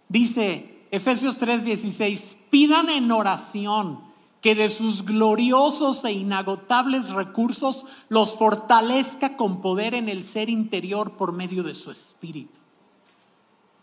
Dice 0.09 0.87
Efesios 0.91 1.39
3:16, 1.39 2.37
pidan 2.51 2.89
en 2.91 3.11
oración 3.13 4.01
que 4.41 4.55
de 4.55 4.69
sus 4.69 5.05
gloriosos 5.05 6.05
e 6.05 6.13
inagotables 6.13 7.11
recursos 7.11 7.87
los 8.09 8.37
fortalezca 8.37 9.37
con 9.37 9.61
poder 9.61 9.95
en 9.95 10.09
el 10.09 10.25
ser 10.25 10.49
interior 10.49 11.13
por 11.13 11.33
medio 11.33 11.63
de 11.63 11.75
su 11.75 11.91
espíritu. 11.91 12.61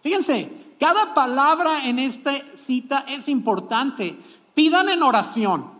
Fíjense, 0.01 0.49
cada 0.79 1.13
palabra 1.13 1.87
en 1.87 1.99
esta 1.99 2.33
cita 2.55 3.05
es 3.07 3.29
importante. 3.29 4.17
Pidan 4.53 4.89
en 4.89 5.03
oración. 5.03 5.71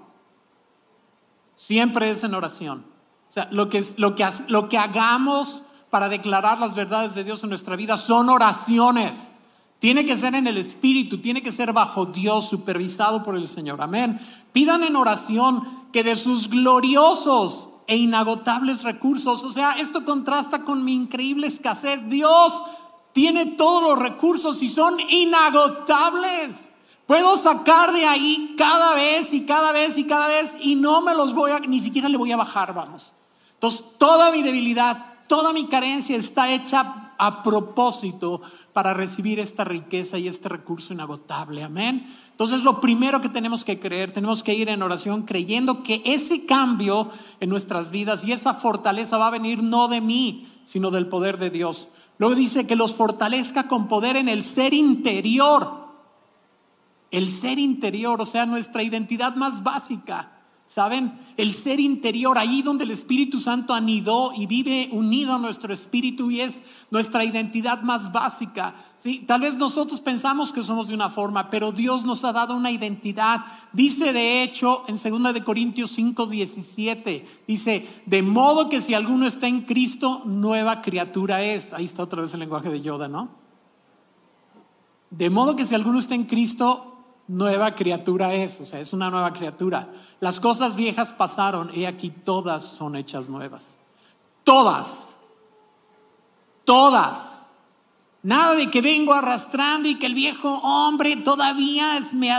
Siempre 1.56 2.10
es 2.10 2.24
en 2.24 2.34
oración. 2.34 2.86
O 3.30 3.34
sea, 3.34 3.48
lo 3.52 3.70
que, 3.70 3.84
lo 3.98 4.16
que, 4.16 4.28
lo 4.48 4.70
que 4.70 4.78
hagamos 4.78 5.64
para 5.90 6.10
declarar 6.10 6.60
las 6.60 6.76
verdades 6.76 7.16
de 7.16 7.24
Dios 7.24 7.44
en 7.44 7.50
nuestra 7.50 7.76
vida 7.76 7.98
son 7.98 8.30
oraciones. 8.30 9.32
Tiene 9.80 10.06
que 10.06 10.18
ser 10.18 10.34
en 10.34 10.48
el 10.48 10.58
Espíritu, 10.58 11.18
tiene 11.18 11.44
que 11.44 11.52
ser 11.52 11.74
bajo 11.74 12.06
Dios, 12.06 12.48
supervisado 12.48 13.22
por 13.22 13.36
el 13.36 13.48
Señor. 13.48 13.82
Amén. 13.82 14.20
Pidan 14.54 14.84
en 14.84 14.96
oración 14.96 15.90
que 15.92 16.04
de 16.04 16.16
sus 16.16 16.50
gloriosos 16.50 17.70
e 17.86 17.98
inagotables 17.98 18.84
recursos, 18.84 19.44
o 19.44 19.52
sea, 19.52 19.74
esto 19.74 20.06
contrasta 20.06 20.64
con 20.64 20.86
mi 20.86 20.94
increíble 20.94 21.48
escasez. 21.48 22.10
Dios 22.10 22.64
tiene 23.12 23.46
todos 23.46 23.84
los 23.84 24.00
recursos 24.00 24.64
y 24.64 24.70
son 24.70 25.00
inagotables. 25.10 26.70
Puedo 27.06 27.36
sacar 27.38 27.92
de 27.92 28.06
ahí 28.06 28.56
cada 28.58 28.96
vez 28.96 29.34
y 29.34 29.46
cada 29.46 29.72
vez 29.72 29.98
y 29.98 30.06
cada 30.06 30.28
vez 30.28 30.56
y 30.62 30.76
no 30.76 31.02
me 31.02 31.14
los 31.14 31.34
voy 31.34 31.52
a, 31.52 31.60
ni 31.60 31.82
siquiera 31.82 32.08
le 32.08 32.18
voy 32.18 32.32
a 32.32 32.38
bajar, 32.38 32.74
vamos. 32.74 33.12
Entonces, 33.56 33.84
toda 33.98 34.32
mi 34.32 34.42
debilidad, 34.42 35.06
toda 35.28 35.52
mi 35.52 35.66
carencia 35.66 36.16
está 36.16 36.52
hecha 36.52 37.14
a 37.18 37.44
propósito 37.44 38.42
para 38.72 38.94
recibir 38.94 39.40
esta 39.40 39.64
riqueza 39.64 40.18
y 40.18 40.28
este 40.28 40.50
recurso 40.50 40.94
inagotable. 40.94 41.64
Amén. 41.64 42.06
Entonces, 42.32 42.64
lo 42.64 42.82
primero 42.82 43.22
que 43.22 43.30
tenemos 43.30 43.64
que 43.64 43.80
creer, 43.80 44.12
tenemos 44.12 44.42
que 44.42 44.54
ir 44.54 44.70
en 44.70 44.82
oración 44.82 45.24
creyendo 45.24 45.84
que 45.84 46.02
ese 46.06 46.46
cambio 46.46 47.10
en 47.40 47.50
nuestras 47.50 47.92
vidas 47.92 48.24
y 48.24 48.32
esa 48.32 48.54
fortaleza 48.54 49.18
va 49.18 49.28
a 49.28 49.32
venir 49.32 49.62
no 49.62 49.88
de 49.88 50.02
mí, 50.02 50.48
sino 50.66 50.90
del 50.90 51.08
poder 51.08 51.38
de 51.38 51.50
Dios. 51.50 51.90
Luego 52.18 52.36
dice 52.36 52.66
que 52.66 52.76
los 52.76 52.94
fortalezca 52.94 53.68
con 53.68 53.88
poder 53.88 54.16
en 54.16 54.30
el 54.30 54.44
ser 54.44 54.74
interior 54.74 55.83
el 57.14 57.30
ser 57.30 57.60
interior, 57.60 58.20
o 58.20 58.26
sea, 58.26 58.46
nuestra 58.48 58.82
identidad 58.82 59.36
más 59.36 59.64
básica. 59.64 60.32
¿Saben? 60.66 61.12
El 61.38 61.54
ser 61.54 61.80
interior, 61.80 62.40
ahí 62.40 62.64
donde 62.64 62.86
el 62.86 62.90
Espíritu 62.90 63.40
Santo 63.40 63.76
anidó 63.76 64.32
y 64.36 64.48
vive 64.48 64.90
unido 64.92 65.36
a 65.36 65.38
nuestro 65.38 65.72
espíritu 65.72 66.32
y 66.32 66.42
es 66.42 66.64
nuestra 66.90 67.24
identidad 67.24 67.84
más 67.84 68.12
básica. 68.12 68.74
¿sí? 68.98 69.20
Tal 69.20 69.42
vez 69.42 69.56
nosotros 69.56 70.02
pensamos 70.02 70.52
que 70.52 70.64
somos 70.64 70.88
de 70.88 70.96
una 70.96 71.12
forma, 71.12 71.52
pero 71.52 71.72
Dios 71.72 72.06
nos 72.06 72.24
ha 72.24 72.34
dado 72.34 72.56
una 72.56 72.72
identidad. 72.72 73.42
Dice 73.72 74.14
de 74.14 74.42
hecho 74.42 74.84
en 74.88 74.96
2 74.96 75.34
de 75.36 75.44
Corintios 75.44 75.92
5, 75.92 76.26
17, 76.26 77.44
dice, 77.48 77.88
de 78.08 78.24
modo 78.24 78.70
que 78.70 78.82
si 78.82 78.96
alguno 78.96 79.28
está 79.28 79.48
en 79.48 79.62
Cristo, 79.62 80.24
nueva 80.26 80.82
criatura 80.82 81.44
es. 81.44 81.74
Ahí 81.74 81.86
está 81.86 82.02
otra 82.02 82.24
vez 82.24 82.34
el 82.34 82.40
lenguaje 82.40 82.72
de 82.72 82.82
Yoda, 82.82 83.08
¿no? 83.08 83.30
De 85.12 85.30
modo 85.30 85.56
que 85.56 85.66
si 85.66 85.76
alguno 85.76 86.00
está 86.00 86.16
en 86.16 86.24
Cristo, 86.24 86.93
nueva 87.28 87.76
criatura 87.76 88.34
es, 88.34 88.60
o 88.60 88.66
sea, 88.66 88.80
es 88.80 88.94
una 88.94 89.10
nueva 89.10 89.34
criatura. 89.34 89.90
Las 90.20 90.40
cosas 90.40 90.76
viejas 90.76 91.12
pasaron 91.12 91.72
y 91.74 91.86
aquí 91.86 92.10
todas 92.10 92.64
son 92.64 92.96
hechas 92.96 93.30
nuevas. 93.30 93.80
Todas. 94.44 95.18
Todas. 96.66 97.48
Nada 98.22 98.56
de 98.56 98.72
que 98.72 98.82
vengo 98.82 99.14
arrastrando 99.14 99.90
y 99.90 99.96
que 99.96 100.06
el 100.06 100.14
viejo 100.14 100.50
hombre 100.64 101.18
todavía 101.18 101.98
es, 101.98 102.14
me 102.14 102.32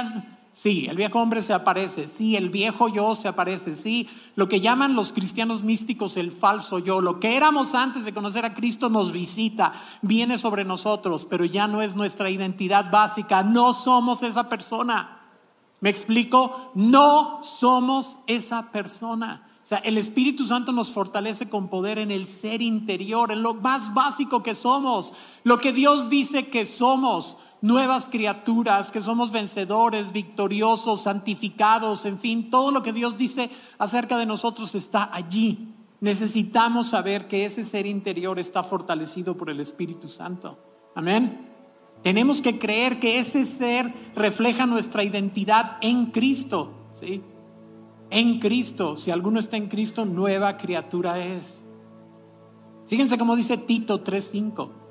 Sí, 0.64 0.86
el 0.88 0.96
viejo 0.96 1.20
hombre 1.20 1.42
se 1.42 1.52
aparece, 1.52 2.08
sí, 2.08 2.36
el 2.36 2.48
viejo 2.48 2.88
yo 2.88 3.14
se 3.14 3.28
aparece, 3.28 3.76
sí, 3.76 4.08
lo 4.34 4.48
que 4.48 4.60
llaman 4.60 4.94
los 4.94 5.12
cristianos 5.12 5.62
místicos 5.62 6.16
el 6.16 6.32
falso 6.32 6.78
yo, 6.78 7.02
lo 7.02 7.20
que 7.20 7.36
éramos 7.36 7.74
antes 7.74 8.06
de 8.06 8.14
conocer 8.14 8.46
a 8.46 8.54
Cristo 8.54 8.88
nos 8.88 9.12
visita, 9.12 9.74
viene 10.00 10.38
sobre 10.38 10.64
nosotros, 10.64 11.26
pero 11.26 11.44
ya 11.44 11.68
no 11.68 11.82
es 11.82 11.94
nuestra 11.94 12.30
identidad 12.30 12.90
básica, 12.90 13.42
no 13.42 13.74
somos 13.74 14.22
esa 14.22 14.48
persona. 14.48 15.20
¿Me 15.80 15.90
explico? 15.90 16.72
No 16.74 17.42
somos 17.42 18.16
esa 18.26 18.72
persona. 18.72 19.46
O 19.62 19.66
sea, 19.66 19.78
el 19.78 19.98
Espíritu 19.98 20.46
Santo 20.46 20.72
nos 20.72 20.90
fortalece 20.90 21.50
con 21.50 21.68
poder 21.68 21.98
en 21.98 22.10
el 22.10 22.26
ser 22.26 22.62
interior, 22.62 23.32
en 23.32 23.42
lo 23.42 23.52
más 23.52 23.92
básico 23.92 24.42
que 24.42 24.54
somos, 24.54 25.12
lo 25.42 25.58
que 25.58 25.74
Dios 25.74 26.08
dice 26.08 26.48
que 26.48 26.64
somos 26.64 27.36
nuevas 27.64 28.10
criaturas, 28.10 28.92
que 28.92 29.00
somos 29.00 29.32
vencedores, 29.32 30.12
victoriosos, 30.12 31.00
santificados, 31.00 32.04
en 32.04 32.18
fin, 32.18 32.50
todo 32.50 32.70
lo 32.70 32.82
que 32.82 32.92
Dios 32.92 33.16
dice 33.16 33.48
acerca 33.78 34.18
de 34.18 34.26
nosotros 34.26 34.74
está 34.74 35.08
allí. 35.10 35.72
Necesitamos 36.00 36.90
saber 36.90 37.26
que 37.26 37.46
ese 37.46 37.64
ser 37.64 37.86
interior 37.86 38.38
está 38.38 38.62
fortalecido 38.62 39.34
por 39.34 39.48
el 39.48 39.60
Espíritu 39.60 40.10
Santo. 40.10 40.58
Amén. 40.94 41.48
Tenemos 42.02 42.42
que 42.42 42.58
creer 42.58 43.00
que 43.00 43.18
ese 43.18 43.46
ser 43.46 43.90
refleja 44.14 44.66
nuestra 44.66 45.02
identidad 45.02 45.78
en 45.80 46.06
Cristo, 46.10 46.70
¿sí? 46.92 47.22
En 48.10 48.40
Cristo, 48.40 48.94
si 48.98 49.10
alguno 49.10 49.40
está 49.40 49.56
en 49.56 49.68
Cristo, 49.68 50.04
nueva 50.04 50.58
criatura 50.58 51.18
es. 51.18 51.62
Fíjense 52.84 53.16
cómo 53.16 53.34
dice 53.34 53.56
Tito 53.56 54.04
3:5. 54.04 54.83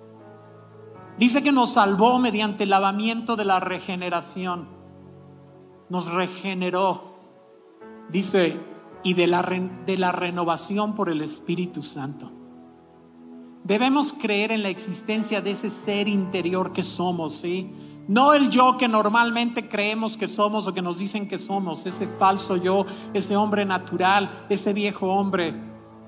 Dice 1.17 1.43
que 1.43 1.51
nos 1.51 1.73
salvó 1.73 2.19
mediante 2.19 2.63
el 2.63 2.71
lavamiento 2.71 3.35
de 3.35 3.45
la 3.45 3.59
regeneración. 3.59 4.67
Nos 5.89 6.11
regeneró. 6.11 7.13
Dice, 8.09 8.59
y 9.03 9.13
de 9.13 9.27
la, 9.27 9.41
de 9.85 9.97
la 9.97 10.11
renovación 10.11 10.95
por 10.95 11.09
el 11.09 11.21
Espíritu 11.21 11.83
Santo. 11.83 12.31
Debemos 13.63 14.13
creer 14.13 14.51
en 14.51 14.63
la 14.63 14.69
existencia 14.69 15.41
de 15.41 15.51
ese 15.51 15.69
ser 15.69 16.07
interior 16.07 16.73
que 16.73 16.83
somos, 16.83 17.35
¿sí? 17.35 17.71
No 18.07 18.33
el 18.33 18.49
yo 18.49 18.77
que 18.77 18.89
normalmente 18.89 19.69
creemos 19.69 20.17
que 20.17 20.27
somos 20.27 20.67
o 20.67 20.73
que 20.73 20.81
nos 20.81 20.97
dicen 20.97 21.27
que 21.29 21.37
somos, 21.37 21.85
ese 21.85 22.05
falso 22.05 22.57
yo, 22.57 22.85
ese 23.13 23.37
hombre 23.37 23.63
natural, 23.63 24.29
ese 24.49 24.73
viejo 24.73 25.07
hombre. 25.07 25.53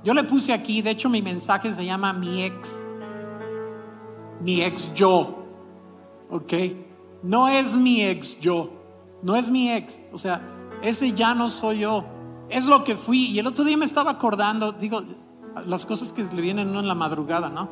Yo 0.03 0.13
le 0.13 0.25
puse 0.25 0.51
aquí, 0.51 0.81
de 0.81 0.91
hecho 0.91 1.07
mi 1.07 1.21
mensaje 1.21 1.73
se 1.73 1.85
llama 1.85 2.11
mi 2.11 2.43
ex 2.43 2.84
mi 4.41 4.61
ex 4.61 4.93
yo. 4.93 5.43
¿Ok? 6.29 6.53
No 7.23 7.47
es 7.47 7.75
mi 7.75 8.01
ex 8.01 8.39
yo. 8.39 8.69
No 9.21 9.35
es 9.35 9.49
mi 9.49 9.71
ex. 9.71 10.01
O 10.11 10.17
sea, 10.17 10.41
ese 10.81 11.13
ya 11.13 11.33
no 11.33 11.49
soy 11.49 11.79
yo. 11.79 12.05
Es 12.49 12.65
lo 12.65 12.83
que 12.83 12.95
fui. 12.95 13.27
Y 13.27 13.39
el 13.39 13.47
otro 13.47 13.65
día 13.65 13.77
me 13.77 13.85
estaba 13.85 14.11
acordando, 14.11 14.71
digo, 14.71 15.01
las 15.65 15.85
cosas 15.85 16.11
que 16.11 16.23
le 16.23 16.41
vienen 16.41 16.75
en 16.75 16.87
la 16.87 16.95
madrugada, 16.95 17.49
¿no? 17.49 17.69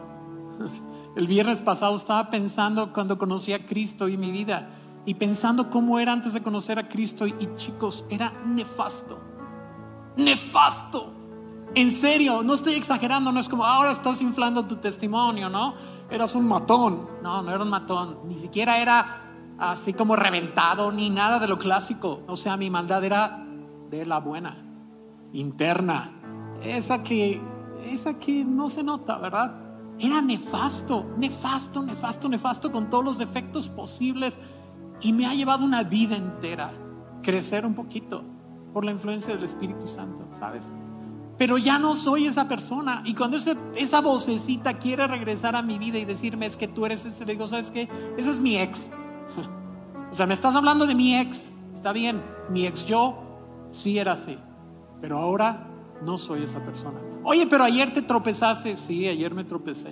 El 1.15 1.28
viernes 1.28 1.62
pasado 1.62 1.95
estaba 1.95 2.32
pensando 2.32 2.91
cuando 2.91 3.17
conocí 3.17 3.54
a 3.54 3.65
Cristo 3.65 4.08
y 4.08 4.17
mi 4.17 4.32
vida. 4.32 4.69
Y 5.06 5.15
pensando 5.15 5.69
cómo 5.69 5.99
era 5.99 6.13
antes 6.13 6.34
de 6.34 6.41
conocer 6.41 6.80
a 6.80 6.88
Cristo. 6.88 7.28
y 7.28 7.49
chicos, 7.56 8.06
era 8.10 8.34
nefasto. 8.45 9.19
Nefasto 10.15 11.12
En 11.76 11.91
serio, 11.91 12.43
no 12.43 12.54
estoy 12.54 12.76
exagerando, 12.76 13.32
no 13.32 13.39
es 13.39 13.49
como 13.49 13.65
ahora 13.65 13.91
estás 13.91 14.21
inflando 14.21 14.65
tu 14.65 14.76
testimonio, 14.76 15.49
¿no? 15.49 15.73
Eras 16.13 16.36
un 16.36 16.47
matón. 16.47 17.10
No, 17.23 17.41
no 17.41 17.52
era 17.52 17.63
un 17.63 17.71
matón, 17.71 18.19
ni 18.28 18.38
siquiera 18.38 18.78
era 18.78 19.21
así 19.58 19.93
como 19.93 20.15
reventado 20.15 20.91
ni 20.91 21.10
nada 21.10 21.39
de 21.39 21.47
lo 21.47 21.58
clásico. 21.58 22.21
O 22.28 22.36
sea, 22.36 22.56
mi 22.56 22.69
maldad 22.69 23.04
era 23.04 23.43
de 23.89 24.06
la 24.06 24.19
buena, 24.19 24.56
interna, 25.34 26.12
esa 26.63 27.02
que, 27.04 27.41
esa 27.86 28.19
que 28.19 28.45
no 28.45 28.69
se 28.69 28.84
nota, 28.84 29.17
¿verdad? 29.17 29.60
Era 29.97 30.21
nefasto, 30.21 31.04
nefasto, 31.17 31.82
nefasto, 31.82 32.30
nefasto 32.30 32.71
con 32.71 32.91
todos 32.91 33.04
los 33.04 33.17
defectos 33.17 33.67
posibles 33.67 34.38
y 35.02 35.13
me 35.13 35.26
ha 35.26 35.34
llevado 35.34 35.65
una 35.65 35.84
vida 35.84 36.15
entera 36.15 36.71
crecer 37.23 37.65
un 37.65 37.73
poquito 37.73 38.23
por 38.71 38.86
la 38.86 38.91
influencia 38.91 39.34
del 39.34 39.45
Espíritu 39.45 39.88
Santo, 39.88 40.28
¿sabes? 40.30 40.71
Pero 41.38 41.58
ya 41.58 41.80
no 41.80 41.96
soy 41.96 42.28
esa 42.28 42.48
persona. 42.48 43.02
Y 43.06 43.15
cuando 43.15 43.38
esa 43.38 44.02
vocecita 44.02 44.78
quiere 44.78 45.08
regresar 45.08 45.56
a 45.56 45.62
mi 45.62 45.78
vida 45.78 45.98
y 45.98 46.06
decirme 46.06 46.46
es 46.46 46.56
que 46.56 46.67
tú 46.67 46.86
eres 46.86 47.06
ese, 47.06 47.26
le 47.26 47.34
digo, 47.34 47.48
¿sabes 47.48 47.72
qué? 47.72 47.89
Ese 48.17 48.30
es 48.30 48.39
mi 48.39 48.58
ex. 48.58 48.88
O 50.12 50.15
sea, 50.15 50.28
me 50.28 50.36
estás 50.36 50.56
hablando 50.56 50.86
de 50.86 50.93
mi 50.93 51.17
ex. 51.17 51.50
Está 51.74 51.91
bien, 51.91 52.22
mi 52.52 52.67
ex 52.67 52.86
yo 52.86 53.17
sí 53.72 53.98
era 53.98 54.12
así. 54.12 54.38
Pero 55.02 55.17
ahora 55.17 55.67
no 56.06 56.19
soy 56.19 56.43
esa 56.43 56.63
persona. 56.63 57.00
Oye, 57.24 57.48
pero 57.48 57.63
ayer 57.63 57.91
te 57.91 58.04
tropezaste. 58.04 58.78
Sí, 58.78 59.08
ayer 59.08 59.34
me 59.34 59.43
tropecé. 59.43 59.91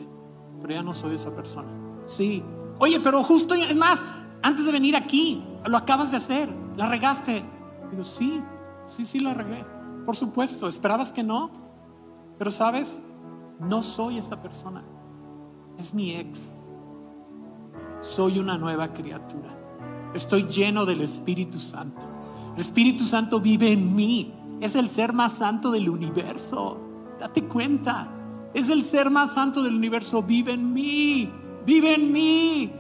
Pero 0.62 0.74
ya 0.74 0.84
no 0.84 0.94
soy 0.94 1.16
esa 1.16 1.36
persona. 1.36 1.70
Sí. 2.06 2.44
Oye, 2.78 3.00
pero 3.00 3.24
justo, 3.24 3.56
es 3.56 3.76
más, 3.76 4.02
antes 4.42 4.66
de 4.66 4.72
venir 4.72 4.96
aquí, 4.96 5.44
lo 5.66 5.78
acabas 5.78 6.12
de 6.12 6.18
hacer. 6.18 6.50
La 6.78 6.88
regaste. 6.88 7.44
Digo, 7.90 8.04
sí, 8.04 8.42
sí, 8.86 9.06
sí 9.06 9.20
la 9.20 9.34
regué. 9.34 9.66
Por 10.06 10.16
supuesto, 10.16 10.68
esperabas 10.68 11.12
que 11.12 11.24
no. 11.24 11.52
Pero 12.38 12.52
sabes, 12.52 13.02
no 13.60 13.84
soy 13.84 14.18
esa 14.18 14.42
persona. 14.42 14.84
Es 15.78 15.94
mi 15.94 16.12
ex. 16.16 16.52
Soy 18.02 18.40
una 18.40 18.58
nueva 18.58 18.94
criatura. 18.94 19.56
Estoy 20.14 20.44
lleno 20.44 20.86
del 20.86 21.02
Espíritu 21.02 21.60
Santo. 21.60 22.06
El 22.56 22.62
Espíritu 22.62 23.06
Santo 23.06 23.40
vive 23.40 23.72
en 23.72 23.96
mí. 23.96 24.34
Es 24.60 24.76
el 24.76 24.90
ser 24.90 25.14
más 25.14 25.34
santo 25.34 25.72
del 25.72 25.90
universo. 25.90 26.78
Date 27.20 27.44
cuenta. 27.44 28.08
Es 28.54 28.70
el 28.70 28.84
ser 28.84 29.10
más 29.10 29.34
santo 29.34 29.64
del 29.64 29.76
universo. 29.76 30.22
Vive 30.24 30.54
en 30.54 30.74
mí. 30.74 31.32
Vive 31.66 31.94
en 31.94 32.12
mí. 32.12 32.72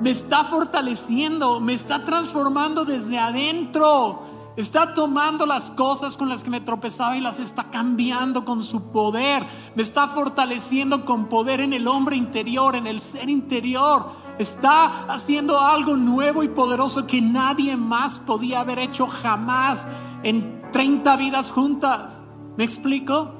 Me 0.00 0.10
está 0.10 0.44
fortaleciendo. 0.44 1.60
Me 1.60 1.74
está 1.74 2.04
transformando 2.04 2.84
desde 2.84 3.18
adentro. 3.18 4.23
Está 4.56 4.94
tomando 4.94 5.46
las 5.46 5.64
cosas 5.70 6.16
con 6.16 6.28
las 6.28 6.44
que 6.44 6.50
me 6.50 6.60
tropezaba 6.60 7.16
y 7.16 7.20
las 7.20 7.40
está 7.40 7.70
cambiando 7.70 8.44
con 8.44 8.62
su 8.62 8.92
poder. 8.92 9.44
Me 9.74 9.82
está 9.82 10.06
fortaleciendo 10.06 11.04
con 11.04 11.26
poder 11.26 11.60
en 11.60 11.72
el 11.72 11.88
hombre 11.88 12.14
interior, 12.14 12.76
en 12.76 12.86
el 12.86 13.00
ser 13.00 13.28
interior. 13.28 14.10
Está 14.38 15.06
haciendo 15.06 15.58
algo 15.58 15.96
nuevo 15.96 16.44
y 16.44 16.48
poderoso 16.48 17.04
que 17.06 17.20
nadie 17.20 17.76
más 17.76 18.14
podía 18.20 18.60
haber 18.60 18.78
hecho 18.78 19.08
jamás 19.08 19.86
en 20.22 20.62
30 20.70 21.16
vidas 21.16 21.50
juntas. 21.50 22.22
¿Me 22.56 22.62
explico? 22.62 23.32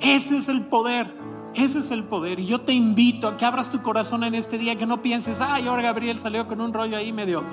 Ese 0.00 0.38
es 0.38 0.48
el 0.48 0.64
poder. 0.64 1.14
Ese 1.52 1.80
es 1.80 1.90
el 1.90 2.04
poder. 2.04 2.40
Y 2.40 2.46
yo 2.46 2.62
te 2.62 2.72
invito 2.72 3.28
a 3.28 3.36
que 3.36 3.44
abras 3.44 3.70
tu 3.70 3.82
corazón 3.82 4.24
en 4.24 4.34
este 4.34 4.56
día, 4.56 4.78
que 4.78 4.86
no 4.86 5.02
pienses, 5.02 5.42
ay, 5.42 5.66
ahora 5.66 5.82
Gabriel 5.82 6.18
salió 6.18 6.46
con 6.46 6.62
un 6.62 6.72
rollo 6.72 6.96
ahí 6.96 7.12
medio 7.12 7.44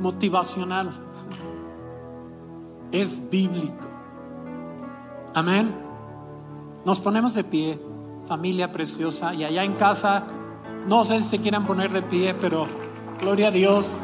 motivacional 0.00 1.11
es 2.92 3.30
bíblico. 3.30 3.88
Amén. 5.34 5.74
Nos 6.84 7.00
ponemos 7.00 7.34
de 7.34 7.42
pie, 7.42 7.80
familia 8.26 8.70
preciosa, 8.70 9.34
y 9.34 9.44
allá 9.44 9.64
en 9.64 9.74
casa, 9.74 10.24
no 10.86 11.04
sé 11.04 11.22
si 11.22 11.28
se 11.30 11.38
quieran 11.40 11.66
poner 11.66 11.90
de 11.90 12.02
pie, 12.02 12.34
pero 12.34 12.66
gloria 13.18 13.48
a 13.48 13.50
Dios. 13.50 13.98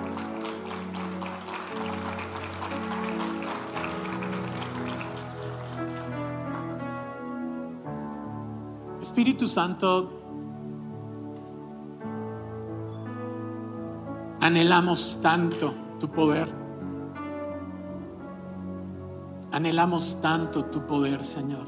Espíritu 9.03 9.49
Santo, 9.49 10.13
anhelamos 14.41 15.19
tanto 15.21 15.75
tu 15.99 16.09
poder. 16.09 16.68
Anhelamos 19.51 20.19
tanto 20.21 20.65
tu 20.67 20.87
poder, 20.87 21.25
Señor. 21.25 21.67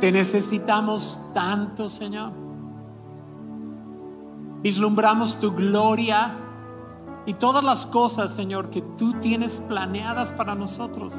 Te 0.00 0.12
necesitamos 0.12 1.18
tanto, 1.32 1.88
Señor. 1.88 2.32
Vislumbramos 4.62 5.38
tu 5.40 5.52
gloria 5.52 6.34
y 7.24 7.34
todas 7.34 7.64
las 7.64 7.86
cosas, 7.86 8.32
Señor, 8.32 8.68
que 8.68 8.82
tú 8.82 9.14
tienes 9.14 9.62
planeadas 9.68 10.32
para 10.32 10.54
nosotros. 10.54 11.14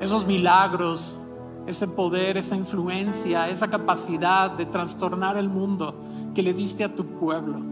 Esos 0.00 0.26
milagros, 0.26 1.18
ese 1.66 1.86
poder, 1.86 2.38
esa 2.38 2.56
influencia, 2.56 3.48
esa 3.48 3.68
capacidad 3.68 4.50
de 4.50 4.66
trastornar 4.66 5.36
el 5.36 5.48
mundo 5.48 5.94
que 6.34 6.42
le 6.42 6.54
diste 6.54 6.84
a 6.84 6.94
tu 6.94 7.04
pueblo 7.04 7.71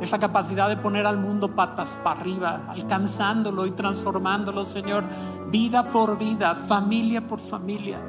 esa 0.00 0.18
capacidad 0.18 0.68
de 0.68 0.76
poner 0.76 1.06
al 1.06 1.18
mundo 1.18 1.54
patas 1.54 1.98
para 2.02 2.20
arriba, 2.20 2.62
alcanzándolo 2.68 3.66
y 3.66 3.72
transformándolo, 3.72 4.64
Señor, 4.64 5.04
vida 5.50 5.90
por 5.90 6.18
vida, 6.18 6.54
familia 6.54 7.26
por 7.26 7.40
familia. 7.40 8.00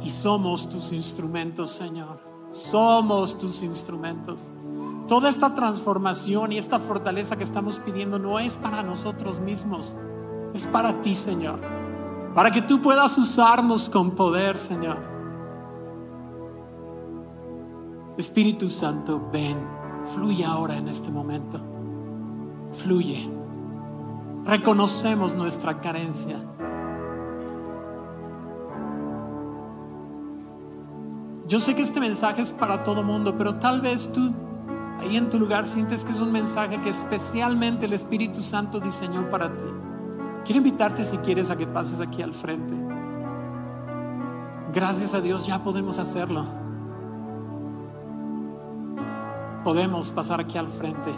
Y 0.00 0.10
somos 0.10 0.68
tus 0.68 0.92
instrumentos, 0.92 1.70
Señor. 1.70 2.20
Somos 2.50 3.38
tus 3.38 3.62
instrumentos. 3.62 4.50
Toda 5.08 5.28
esta 5.28 5.54
transformación 5.54 6.52
y 6.52 6.58
esta 6.58 6.78
fortaleza 6.78 7.36
que 7.36 7.44
estamos 7.44 7.78
pidiendo 7.78 8.18
no 8.18 8.38
es 8.38 8.56
para 8.56 8.82
nosotros 8.82 9.40
mismos, 9.40 9.94
es 10.54 10.64
para 10.66 11.02
ti, 11.02 11.14
Señor. 11.14 11.60
Para 12.34 12.50
que 12.50 12.62
tú 12.62 12.80
puedas 12.80 13.16
usarnos 13.18 13.88
con 13.88 14.12
poder, 14.12 14.56
Señor. 14.56 14.98
Espíritu 18.16 18.70
Santo, 18.70 19.28
ven. 19.32 19.73
Fluye 20.12 20.44
ahora 20.44 20.76
en 20.76 20.88
este 20.88 21.10
momento. 21.10 21.60
Fluye. 22.72 23.30
Reconocemos 24.44 25.34
nuestra 25.34 25.80
carencia. 25.80 26.36
Yo 31.46 31.60
sé 31.60 31.74
que 31.74 31.82
este 31.82 32.00
mensaje 32.00 32.42
es 32.42 32.50
para 32.50 32.82
todo 32.82 33.02
mundo, 33.02 33.36
pero 33.38 33.54
tal 33.54 33.80
vez 33.80 34.12
tú 34.12 34.32
ahí 35.00 35.16
en 35.16 35.30
tu 35.30 35.38
lugar 35.38 35.66
sientes 35.66 36.04
que 36.04 36.12
es 36.12 36.20
un 36.20 36.32
mensaje 36.32 36.80
que 36.80 36.90
especialmente 36.90 37.86
el 37.86 37.92
Espíritu 37.92 38.42
Santo 38.42 38.80
diseñó 38.80 39.30
para 39.30 39.56
ti. 39.56 39.66
Quiero 40.44 40.58
invitarte 40.58 41.04
si 41.04 41.16
quieres 41.18 41.50
a 41.50 41.56
que 41.56 41.66
pases 41.66 42.00
aquí 42.00 42.22
al 42.22 42.34
frente. 42.34 42.74
Gracias 44.72 45.14
a 45.14 45.20
Dios 45.20 45.46
ya 45.46 45.62
podemos 45.62 45.98
hacerlo 45.98 46.63
podemos 49.64 50.10
pasar 50.10 50.40
aquí 50.40 50.58
al 50.58 50.68
frente. 50.68 51.12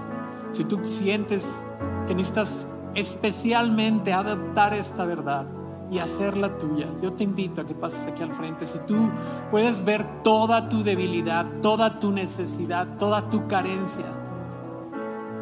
Si 0.53 0.65
tú 0.65 0.81
sientes 0.87 1.63
que 2.07 2.15
necesitas 2.15 2.67
especialmente 2.95 4.13
adaptar 4.13 4.73
esta 4.73 5.05
verdad 5.05 5.47
y 5.91 5.99
hacerla 5.99 6.57
tuya, 6.57 6.89
yo 7.03 7.13
te 7.13 7.25
invito 7.25 7.61
a 7.61 7.67
que 7.67 7.75
pases 7.75 8.07
aquí 8.07 8.23
al 8.23 8.33
frente. 8.33 8.65
Si 8.65 8.79
tú 8.87 9.11
puedes 9.51 9.85
ver 9.85 10.23
toda 10.23 10.69
tu 10.69 10.83
debilidad, 10.83 11.45
toda 11.61 11.99
tu 11.99 12.13
necesidad, 12.13 12.97
toda 12.99 13.29
tu 13.29 13.47
carencia, 13.49 14.07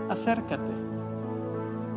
acércate. 0.09 0.73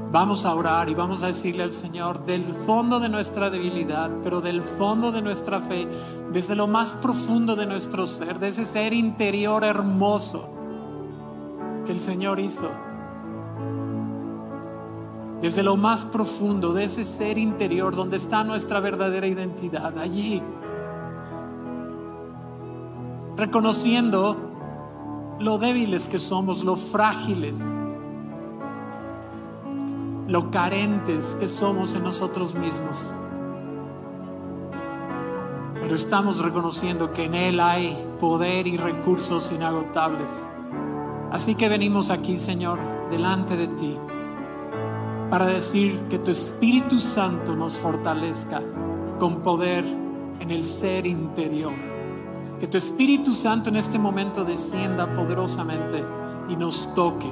Vamos 0.10 0.46
a 0.46 0.56
orar 0.56 0.88
y 0.88 0.96
vamos 0.96 1.22
a 1.22 1.28
decirle 1.28 1.64
al 1.64 1.74
Señor 1.74 2.24
del 2.26 2.44
fondo 2.44 3.00
de 3.00 3.10
nuestra 3.10 3.50
debilidad, 3.50 4.10
pero 4.24 4.40
del 4.40 4.62
fondo 4.62 5.12
de 5.12 5.22
nuestra 5.22 5.60
fe, 5.60 5.86
desde 6.32 6.56
lo 6.56 6.68
más 6.68 6.94
profundo 6.94 7.58
de 7.58 7.66
nuestro 7.66 8.08
ser, 8.08 8.40
de 8.40 8.50
ese 8.50 8.66
ser 8.66 8.94
interior 8.94 9.66
hermoso 9.66 10.57
que 11.88 11.94
el 11.94 12.02
Señor 12.02 12.40
hizo. 12.40 12.70
Desde 15.42 15.64
lo 15.64 15.78
más 15.78 16.04
profundo 16.04 16.74
de 16.74 16.84
ese 16.84 17.06
ser 17.06 17.38
interior 17.38 17.96
donde 17.96 18.18
está 18.18 18.44
nuestra 18.44 18.82
verdadera 18.82 19.26
identidad, 19.26 19.98
allí. 19.98 20.44
Reconociendo 23.38 24.36
lo 25.40 25.58
débiles 25.58 26.08
que 26.08 26.20
somos, 26.20 26.64
lo 26.64 26.76
frágiles, 26.76 27.60
lo 30.28 30.52
carentes 30.52 31.38
que 31.40 31.48
somos 31.48 31.96
en 31.96 32.04
nosotros 32.04 32.54
mismos. 32.56 33.14
Pero 35.76 35.96
estamos 35.96 36.40
reconociendo 36.40 37.14
que 37.14 37.26
en 37.26 37.36
Él 37.36 37.60
hay 37.62 37.98
poder 38.20 38.68
y 38.68 38.76
recursos 38.76 39.52
inagotables 39.54 40.30
Así 41.38 41.54
que 41.54 41.70
venimos 41.70 42.10
aquí, 42.10 42.38
Señor, 42.38 42.80
delante 43.12 43.56
de 43.56 43.68
ti. 43.68 43.96
para 45.30 45.46
decir 45.46 46.00
que 46.10 46.18
tu 46.18 46.32
Espíritu 46.32 47.00
Santo 47.00 47.56
nos 47.56 47.78
fortalezca 47.78 48.64
con 49.20 49.42
poder 49.42 49.86
en 50.40 50.50
el 50.50 50.66
ser 50.66 51.06
interior. 51.06 51.74
Que 52.60 52.66
tu 52.66 52.80
Espíritu 52.80 53.36
Santo 53.36 53.70
en 53.70 53.76
este 53.76 54.00
momento 54.00 54.44
descienda 54.44 55.16
poderosamente 55.16 56.04
y 56.50 56.56
nos 56.56 56.92
toque 56.96 57.30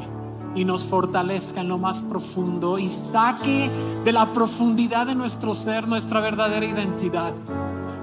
y 0.54 0.66
nos 0.66 0.86
fortalezca 0.86 1.62
en 1.62 1.70
lo 1.70 1.80
más 1.80 2.02
profundo 2.02 2.78
y 2.78 2.90
saque 2.90 3.72
de 4.04 4.12
la 4.12 4.32
profundidad 4.34 5.08
de 5.08 5.16
nuestro 5.16 5.56
ser 5.56 5.88
nuestra 5.88 6.20
verdadera 6.20 6.66
identidad 6.68 7.34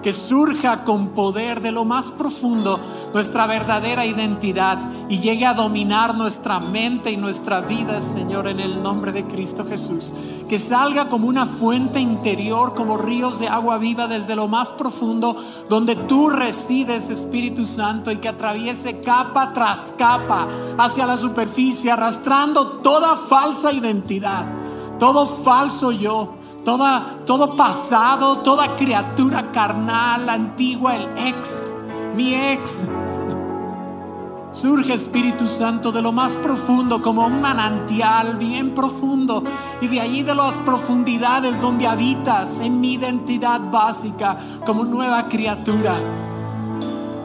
que 0.03 0.13
surja 0.13 0.85
con 0.85 1.09
poder 1.09 1.61
de 1.61 1.71
lo 1.71 1.85
más 1.85 2.11
profundo 2.11 2.81
nuestra 3.13 3.47
verdadera 3.47 4.05
identidad 4.05 4.79
y 5.09 5.21
llegue 5.21 5.47
a 5.47 5.55
dominar 5.55 6.17
nuestra 6.17 6.61
mente 6.61 7.11
y 7.11 7.17
nuestra 7.17 7.61
vida, 7.61 8.01
Señor, 8.03 8.49
en 8.49 8.59
el 8.59 8.83
nombre 8.83 9.13
de 9.13 9.27
Cristo 9.27 9.65
Jesús. 9.65 10.13
Que 10.49 10.59
salga 10.59 11.09
como 11.09 11.29
una 11.29 11.47
fuente 11.47 12.01
interior, 12.01 12.75
como 12.75 12.97
ríos 12.97 13.39
de 13.39 13.49
agua 13.49 13.79
viva 13.79 14.07
desde 14.07 14.35
lo 14.35 14.49
más 14.49 14.71
profundo, 14.71 15.37
donde 15.69 15.95
tú 15.95 16.31
resides, 16.31 17.11
Espíritu 17.11 17.67
Santo, 17.67 18.11
y 18.11 18.17
que 18.17 18.29
atraviese 18.29 19.01
capa 19.01 19.53
tras 19.53 19.93
capa 19.97 20.49
hacia 20.79 21.07
la 21.07 21.17
superficie, 21.17 21.91
arrastrando 21.91 22.79
toda 22.79 23.17
falsa 23.17 23.73
identidad, 23.73 24.47
todo 24.99 25.27
falso 25.27 25.93
yo 25.93 26.42
todo 26.65 27.57
pasado, 27.57 28.39
toda 28.39 28.77
criatura 28.77 29.51
carnal, 29.53 30.29
antigua, 30.29 30.97
el 30.97 31.09
ex, 31.19 31.65
mi 32.15 32.35
ex. 32.35 32.75
Surge 34.53 34.93
Espíritu 34.93 35.49
Santo 35.49 35.91
de 35.91 36.03
lo 36.03 36.13
más 36.13 36.37
profundo, 36.37 37.01
como 37.03 37.27
un 37.27 37.41
manantial 37.41 38.37
bien 38.37 38.75
profundo, 38.75 39.43
y 39.81 39.89
de 39.89 40.01
allí 40.01 40.23
de 40.23 40.35
las 40.35 40.59
profundidades 40.59 41.61
donde 41.61 41.87
habitas 41.87 42.61
en 42.61 42.81
mi 42.81 42.93
identidad 42.93 43.61
básica 43.71 44.39
como 44.65 44.85
nueva 44.85 45.29
criatura. 45.29 45.95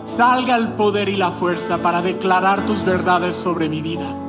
Salga 0.06 0.56
el 0.56 0.70
poder 0.70 1.10
y 1.10 1.18
la 1.18 1.32
fuerza 1.32 1.78
para 1.78 2.02
declarar 2.02 2.66
tus 2.66 2.84
verdades 2.84 3.36
sobre 3.36 3.70
mi 3.70 3.82
vida 3.82 4.27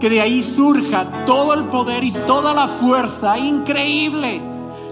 que 0.00 0.10
de 0.10 0.20
ahí 0.20 0.42
surja 0.42 1.24
todo 1.24 1.54
el 1.54 1.64
poder 1.64 2.04
y 2.04 2.12
toda 2.12 2.54
la 2.54 2.68
fuerza 2.68 3.38
increíble, 3.38 4.42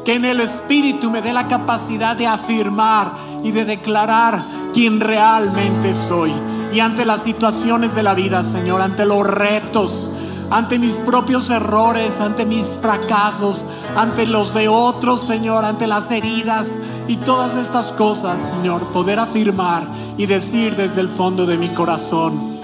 que 0.04 0.14
en 0.14 0.24
el 0.24 0.40
Espíritu 0.40 1.10
me 1.10 1.22
dé 1.22 1.32
la 1.32 1.48
capacidad 1.48 2.16
de 2.16 2.26
afirmar 2.26 3.12
y 3.42 3.50
de 3.50 3.64
declarar 3.64 4.42
quién 4.72 5.00
realmente 5.00 5.94
soy. 5.94 6.32
Y 6.72 6.80
ante 6.80 7.04
las 7.04 7.22
situaciones 7.22 7.94
de 7.94 8.02
la 8.02 8.14
vida, 8.14 8.42
Señor, 8.42 8.80
ante 8.80 9.04
los 9.04 9.26
retos, 9.26 10.10
ante 10.50 10.78
mis 10.78 10.96
propios 10.98 11.50
errores, 11.50 12.20
ante 12.20 12.44
mis 12.44 12.68
fracasos, 12.80 13.64
ante 13.96 14.26
los 14.26 14.54
de 14.54 14.68
otros, 14.68 15.22
Señor, 15.22 15.64
ante 15.64 15.86
las 15.86 16.10
heridas 16.10 16.70
y 17.08 17.16
todas 17.16 17.56
estas 17.56 17.92
cosas, 17.92 18.40
Señor, 18.40 18.82
poder 18.88 19.18
afirmar 19.18 19.86
y 20.16 20.26
decir 20.26 20.76
desde 20.76 21.00
el 21.00 21.08
fondo 21.08 21.46
de 21.46 21.58
mi 21.58 21.68
corazón, 21.68 22.58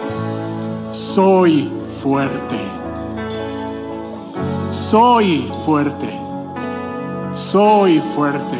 soy 0.91 1.71
fuerte. 2.03 2.59
Soy 4.71 5.51
fuerte. 5.65 6.09
Soy 7.35 8.01
fuerte. 8.01 8.59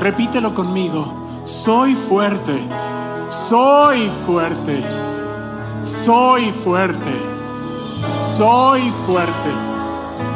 Repítelo 0.00 0.54
conmigo. 0.54 1.04
Soy 1.44 1.94
fuerte. 1.94 2.58
Soy 3.48 4.10
fuerte. 4.26 4.82
Soy 6.04 6.50
fuerte. 6.50 7.12
Soy 8.38 8.90
fuerte. 9.06 9.50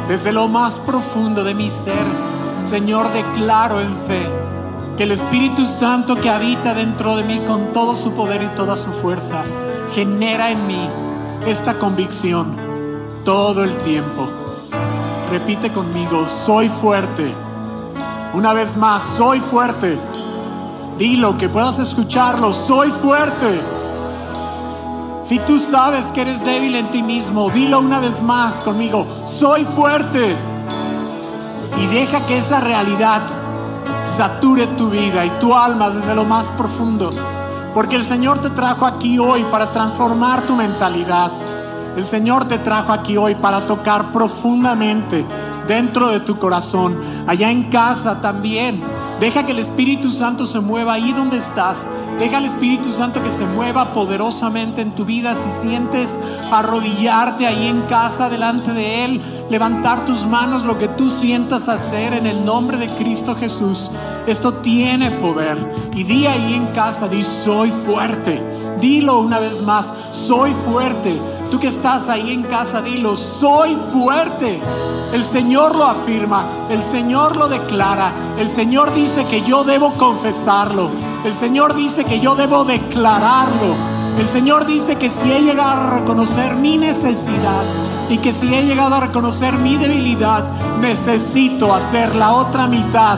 Desde 0.07 0.31
lo 0.31 0.47
más 0.47 0.77
profundo 0.79 1.43
de 1.43 1.53
mi 1.53 1.71
ser, 1.71 2.05
Señor, 2.65 3.11
declaro 3.13 3.81
en 3.81 3.95
fe 3.97 4.29
que 4.95 5.03
el 5.03 5.11
Espíritu 5.11 5.65
Santo 5.65 6.15
que 6.15 6.29
habita 6.29 6.73
dentro 6.73 7.15
de 7.15 7.23
mí 7.23 7.39
con 7.45 7.73
todo 7.73 7.95
su 7.95 8.13
poder 8.13 8.41
y 8.43 8.55
toda 8.55 8.77
su 8.77 8.91
fuerza, 8.91 9.43
genera 9.93 10.49
en 10.49 10.65
mí 10.65 10.89
esta 11.47 11.75
convicción 11.75 12.57
todo 13.23 13.63
el 13.63 13.77
tiempo. 13.77 14.27
Repite 15.31 15.71
conmigo, 15.71 16.27
soy 16.27 16.67
fuerte. 16.67 17.33
Una 18.33 18.53
vez 18.53 18.75
más, 18.75 19.03
soy 19.17 19.39
fuerte. 19.39 19.97
Dilo, 20.97 21.37
que 21.37 21.47
puedas 21.47 21.79
escucharlo, 21.79 22.51
soy 22.51 22.91
fuerte. 22.91 23.61
Si 25.23 25.39
tú 25.39 25.59
sabes 25.59 26.07
que 26.07 26.21
eres 26.21 26.43
débil 26.43 26.75
en 26.75 26.91
ti 26.91 27.01
mismo, 27.01 27.49
dilo 27.49 27.79
una 27.79 27.99
vez 27.99 28.21
más 28.21 28.55
conmigo, 28.55 29.05
soy 29.25 29.63
fuerte. 29.63 30.35
Y 31.77 31.87
deja 31.87 32.25
que 32.25 32.37
esa 32.37 32.59
realidad 32.59 33.21
sature 34.03 34.67
tu 34.67 34.89
vida 34.89 35.25
y 35.25 35.29
tu 35.39 35.53
alma 35.53 35.89
desde 35.89 36.13
lo 36.15 36.25
más 36.25 36.47
profundo. 36.49 37.09
Porque 37.77 37.95
el 37.95 38.03
Señor 38.03 38.39
te 38.39 38.49
trajo 38.49 38.87
aquí 38.87 39.19
hoy 39.19 39.43
para 39.51 39.71
transformar 39.71 40.41
tu 40.47 40.55
mentalidad. 40.55 41.31
El 41.95 42.07
Señor 42.07 42.47
te 42.47 42.57
trajo 42.57 42.91
aquí 42.91 43.17
hoy 43.17 43.35
para 43.35 43.67
tocar 43.67 44.11
profundamente 44.11 45.23
dentro 45.67 46.07
de 46.07 46.19
tu 46.19 46.39
corazón, 46.39 46.99
allá 47.27 47.51
en 47.51 47.69
casa 47.69 48.19
también. 48.19 48.81
Deja 49.19 49.45
que 49.45 49.51
el 49.51 49.59
Espíritu 49.59 50.11
Santo 50.11 50.47
se 50.47 50.59
mueva 50.59 50.93
ahí 50.93 51.13
donde 51.13 51.37
estás. 51.37 51.77
Deja 52.19 52.37
al 52.37 52.45
Espíritu 52.45 52.91
Santo 52.91 53.21
que 53.21 53.31
se 53.31 53.45
mueva 53.45 53.93
poderosamente 53.93 54.81
en 54.81 54.95
tu 54.95 55.05
vida. 55.05 55.35
Si 55.35 55.49
sientes 55.61 56.09
arrodillarte 56.51 57.45
ahí 57.45 57.67
en 57.67 57.81
casa 57.83 58.29
delante 58.29 58.73
de 58.73 59.05
Él, 59.05 59.21
levantar 59.51 60.03
tus 60.05 60.25
manos, 60.25 60.63
lo 60.63 60.79
que 60.79 60.87
tú 60.87 61.11
sientas 61.11 61.69
hacer 61.69 62.13
en 62.13 62.25
el 62.25 62.43
nombre 62.43 62.77
de 62.77 62.87
Cristo 62.87 63.35
Jesús. 63.35 63.91
Esto 64.25 64.55
tiene 64.55 65.11
poder. 65.11 65.57
Y 65.95 66.03
di 66.03 66.25
ahí 66.25 66.55
en 66.55 66.67
casa, 66.67 67.07
di, 67.07 67.23
soy 67.23 67.69
fuerte. 67.69 68.41
Dilo 68.81 69.19
una 69.19 69.39
vez 69.39 69.61
más, 69.61 69.93
soy 70.11 70.53
fuerte. 70.65 71.19
Tú 71.51 71.59
que 71.59 71.67
estás 71.67 72.09
ahí 72.09 72.31
en 72.31 72.43
casa, 72.43 72.81
dilo, 72.81 73.15
soy 73.15 73.75
fuerte. 73.93 74.59
El 75.13 75.23
Señor 75.23 75.75
lo 75.75 75.85
afirma, 75.85 76.43
el 76.69 76.83
Señor 76.83 77.37
lo 77.37 77.47
declara, 77.47 78.11
el 78.37 78.49
Señor 78.49 78.93
dice 78.93 79.25
que 79.25 79.41
yo 79.41 79.63
debo 79.63 79.93
confesarlo, 79.93 80.89
el 81.27 81.33
Señor 81.33 81.75
dice 81.75 82.05
que 82.05 82.21
yo 82.21 82.35
debo 82.35 82.63
declararlo, 82.63 83.75
el 84.17 84.27
Señor 84.27 84.65
dice 84.65 84.95
que 84.95 85.09
si 85.09 85.29
he 85.29 85.41
llegado 85.41 85.81
a 85.81 85.99
reconocer 85.99 86.55
mi 86.55 86.77
necesidad 86.77 87.63
y 88.09 88.19
que 88.19 88.31
si 88.31 88.53
he 88.55 88.63
llegado 88.63 88.95
a 88.95 89.01
reconocer 89.01 89.55
mi 89.55 89.75
debilidad, 89.75 90.45
necesito 90.79 91.73
hacer 91.73 92.15
la 92.15 92.31
otra 92.31 92.65
mitad 92.67 93.17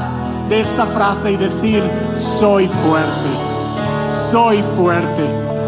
de 0.50 0.60
esta 0.60 0.88
frase 0.88 1.34
y 1.34 1.38
decir, 1.38 1.84
soy 2.18 2.68
fuerte, 2.68 3.30
soy 4.32 4.64
fuerte, 4.76 5.24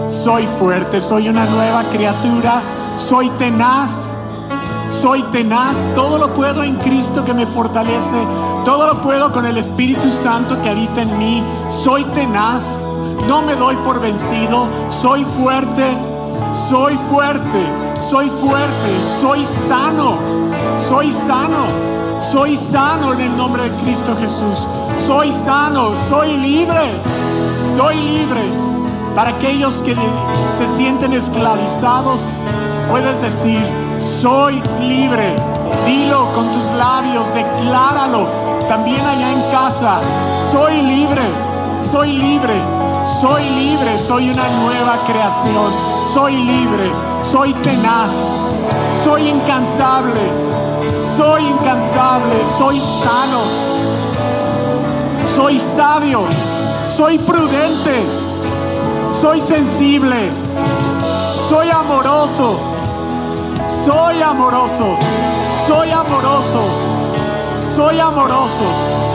soy 0.10 0.48
fuerte, 0.48 1.00
soy 1.00 1.30
una 1.30 1.46
nueva 1.46 1.84
criatura, 1.92 2.64
soy 2.98 3.30
tenaz 3.38 4.12
soy 4.92 5.24
tenaz, 5.32 5.78
todo 5.96 6.18
lo 6.18 6.34
puedo 6.34 6.64
en 6.64 6.76
Cristo 6.76 7.24
que 7.24 7.34
me 7.34 7.48
fortalece, 7.48 8.28
todo 8.64 8.86
lo 8.88 9.02
puedo 9.02 9.32
con 9.32 9.46
el 9.46 9.58
Espíritu 9.58 10.12
Santo 10.12 10.62
que 10.62 10.70
habita 10.70 11.02
en 11.02 11.18
mí. 11.18 11.44
Soy 11.68 12.04
tenaz, 12.06 12.64
no 13.28 13.42
me 13.42 13.56
doy 13.56 13.76
por 13.78 14.00
vencido, 14.00 14.68
soy 14.90 15.26
fuerte, 15.26 15.98
soy 16.70 16.96
fuerte, 17.10 17.66
soy 18.02 18.30
fuerte, 18.30 19.06
soy 19.20 19.46
sano, 19.68 20.18
soy 20.78 21.12
sano, 21.12 21.68
soy 22.32 22.56
sano 22.56 23.14
en 23.14 23.22
el 23.22 23.38
nombre 23.38 23.64
de 23.64 23.76
Cristo 23.84 24.16
Jesús. 24.20 24.68
Soy 25.06 25.32
sano, 25.32 25.94
soy 26.10 26.38
libre, 26.38 26.92
soy 27.76 27.96
libre. 27.96 28.44
Para 29.16 29.32
aquellos 29.32 29.82
que 29.82 29.96
se 30.58 30.68
sienten 30.68 31.14
esclavizados, 31.14 32.22
puedes 32.90 33.22
decir, 33.22 33.62
soy 34.00 34.62
libre. 34.80 35.36
Dilo 35.86 36.32
con 36.34 36.52
tus 36.52 36.66
labios, 36.74 37.34
decláralo. 37.34 38.41
También 38.72 39.06
allá 39.06 39.34
en 39.34 39.42
casa, 39.52 40.00
soy 40.50 40.82
libre, 40.82 41.24
soy 41.92 42.14
libre, 42.14 42.54
soy 43.20 43.44
libre, 43.50 44.00
soy 44.00 44.30
una 44.30 44.48
nueva 44.64 44.96
creación. 45.06 45.74
Soy 46.14 46.38
libre, 46.38 46.90
soy 47.22 47.54
tenaz, 47.56 48.14
soy 49.04 49.28
incansable, 49.28 50.22
soy 51.18 51.48
incansable, 51.48 52.36
soy 52.58 52.80
sano, 52.80 53.42
soy 55.36 55.60
sabio, 55.60 56.24
soy 56.96 57.18
prudente, 57.18 58.06
soy 59.12 59.42
sensible, 59.42 60.30
soy 61.50 61.70
amoroso 61.70 62.72
soy 63.86 64.22
amoroso, 64.22 64.98
soy 65.66 65.90
amoroso, 65.92 66.91
soy 67.76 68.00
amoroso, 68.02 68.66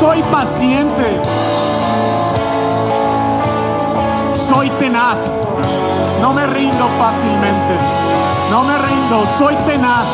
soy 0.01 0.23
paciente, 0.25 1.21
soy 4.33 4.71
tenaz, 4.79 5.19
no 6.23 6.33
me 6.33 6.47
rindo 6.47 6.87
fácilmente, 6.99 7.75
no 8.51 8.63
me 8.65 8.79
rindo, 8.79 9.27
soy 9.39 9.55
tenaz, 9.67 10.07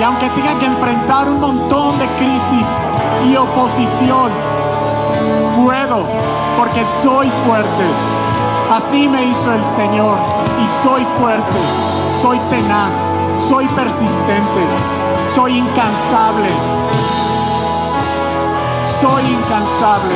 Y 0.00 0.02
aunque 0.02 0.30
tenga 0.30 0.56
que 0.58 0.66
enfrentar 0.66 1.28
un 1.28 1.40
montón 1.40 1.98
de 1.98 2.06
crisis 2.16 2.68
y 3.28 3.36
oposición, 3.36 4.30
puedo 5.56 6.06
porque 6.56 6.84
soy 7.02 7.28
fuerte. 7.44 7.84
Así 8.70 9.08
me 9.08 9.24
hizo 9.24 9.52
el 9.52 9.64
Señor 9.76 10.16
y 10.62 10.66
soy 10.84 11.04
fuerte, 11.18 11.58
soy 12.22 12.38
tenaz, 12.48 12.94
soy 13.48 13.66
persistente, 13.68 14.62
soy 15.26 15.58
incansable. 15.58 17.07
Soy 19.00 19.22
incansable. 19.22 20.14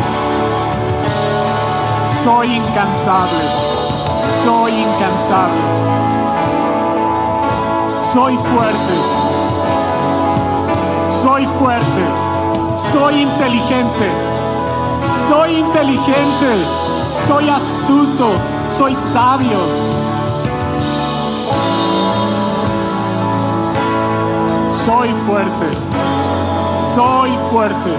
Soy 2.24 2.56
incansable. 2.56 3.44
Soy 4.44 4.72
incansable. 4.72 5.62
Soy 8.12 8.36
fuerte. 8.36 8.96
Soy 11.22 11.46
fuerte. 11.60 12.04
Soy 12.92 13.22
inteligente. 13.22 14.10
Soy 15.28 15.58
inteligente. 15.58 16.64
Soy 17.28 17.48
astuto. 17.48 18.32
Soy 18.76 18.96
sabio. 18.96 19.58
Soy 24.84 25.08
fuerte. 25.24 25.91
Soy 26.94 27.30
fuerte. 27.50 27.90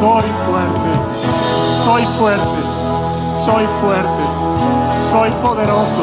Soy 0.00 0.24
fuerte. 0.46 0.92
Soy 1.84 2.06
fuerte. 2.18 2.60
Soy 3.44 3.66
fuerte. 3.82 4.22
Soy 5.10 5.30
poderoso. 5.42 6.02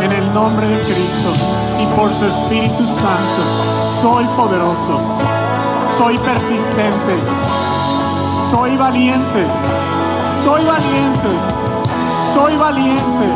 En 0.00 0.12
el 0.12 0.32
nombre 0.32 0.68
de 0.68 0.80
Cristo 0.82 1.32
y 1.82 1.86
por 1.96 2.12
su 2.12 2.26
Espíritu 2.26 2.86
Santo. 2.86 3.42
Soy 4.02 4.24
poderoso. 4.36 5.00
Soy 5.98 6.16
persistente. 6.18 7.14
Soy 8.52 8.76
valiente. 8.76 9.46
Soy 10.44 10.64
valiente. 10.64 11.28
Soy 12.32 12.56
valiente. 12.56 13.26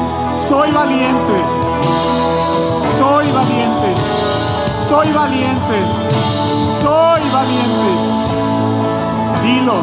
Soy 0.48 0.70
valiente. 0.70 1.42
Soy 2.96 3.32
valiente. 3.32 3.94
Soy 4.88 5.12
valiente. 5.12 6.67
Dilo. 9.42 9.76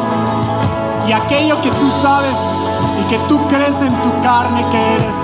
Y 1.06 1.12
aquello 1.12 1.60
que 1.60 1.70
tú 1.70 1.90
sabes 1.90 2.36
y 3.00 3.08
que 3.08 3.18
tú 3.28 3.38
crees 3.48 3.80
en 3.80 3.94
tu 4.02 4.20
carne 4.22 4.64
que 4.70 4.94
eres, 4.94 5.16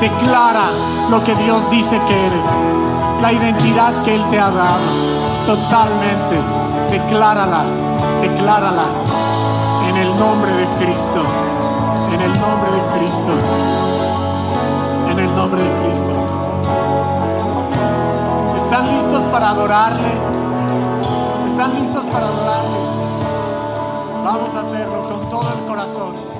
declara 0.00 0.68
lo 1.10 1.22
que 1.24 1.34
Dios 1.36 1.70
dice 1.70 2.00
que 2.06 2.26
eres. 2.26 2.46
La 3.22 3.32
identidad 3.32 4.02
que 4.04 4.14
Él 4.14 4.24
te 4.30 4.38
ha 4.38 4.50
dado. 4.50 4.84
Totalmente. 5.46 6.38
Declárala. 6.90 7.64
Declárala. 8.20 8.86
En 9.88 9.96
el 9.96 10.16
nombre 10.16 10.52
de 10.52 10.66
Cristo. 10.78 11.22
En 12.12 12.20
el 12.20 12.32
nombre 12.40 12.70
de 12.70 12.82
Cristo. 12.98 13.32
En 15.10 15.18
el 15.18 15.36
nombre 15.36 15.62
de 15.62 15.82
Cristo. 15.82 16.10
¿Están 18.58 18.88
listos 18.96 19.24
para 19.24 19.50
adorarle? 19.50 20.33
¿Están 21.54 21.72
listos 21.72 22.04
para 22.06 22.26
adorarle? 22.26 22.78
Vamos 24.24 24.54
a 24.56 24.60
hacerlo 24.62 25.02
con 25.02 25.28
todo 25.28 25.54
el 25.56 25.64
corazón. 25.66 26.33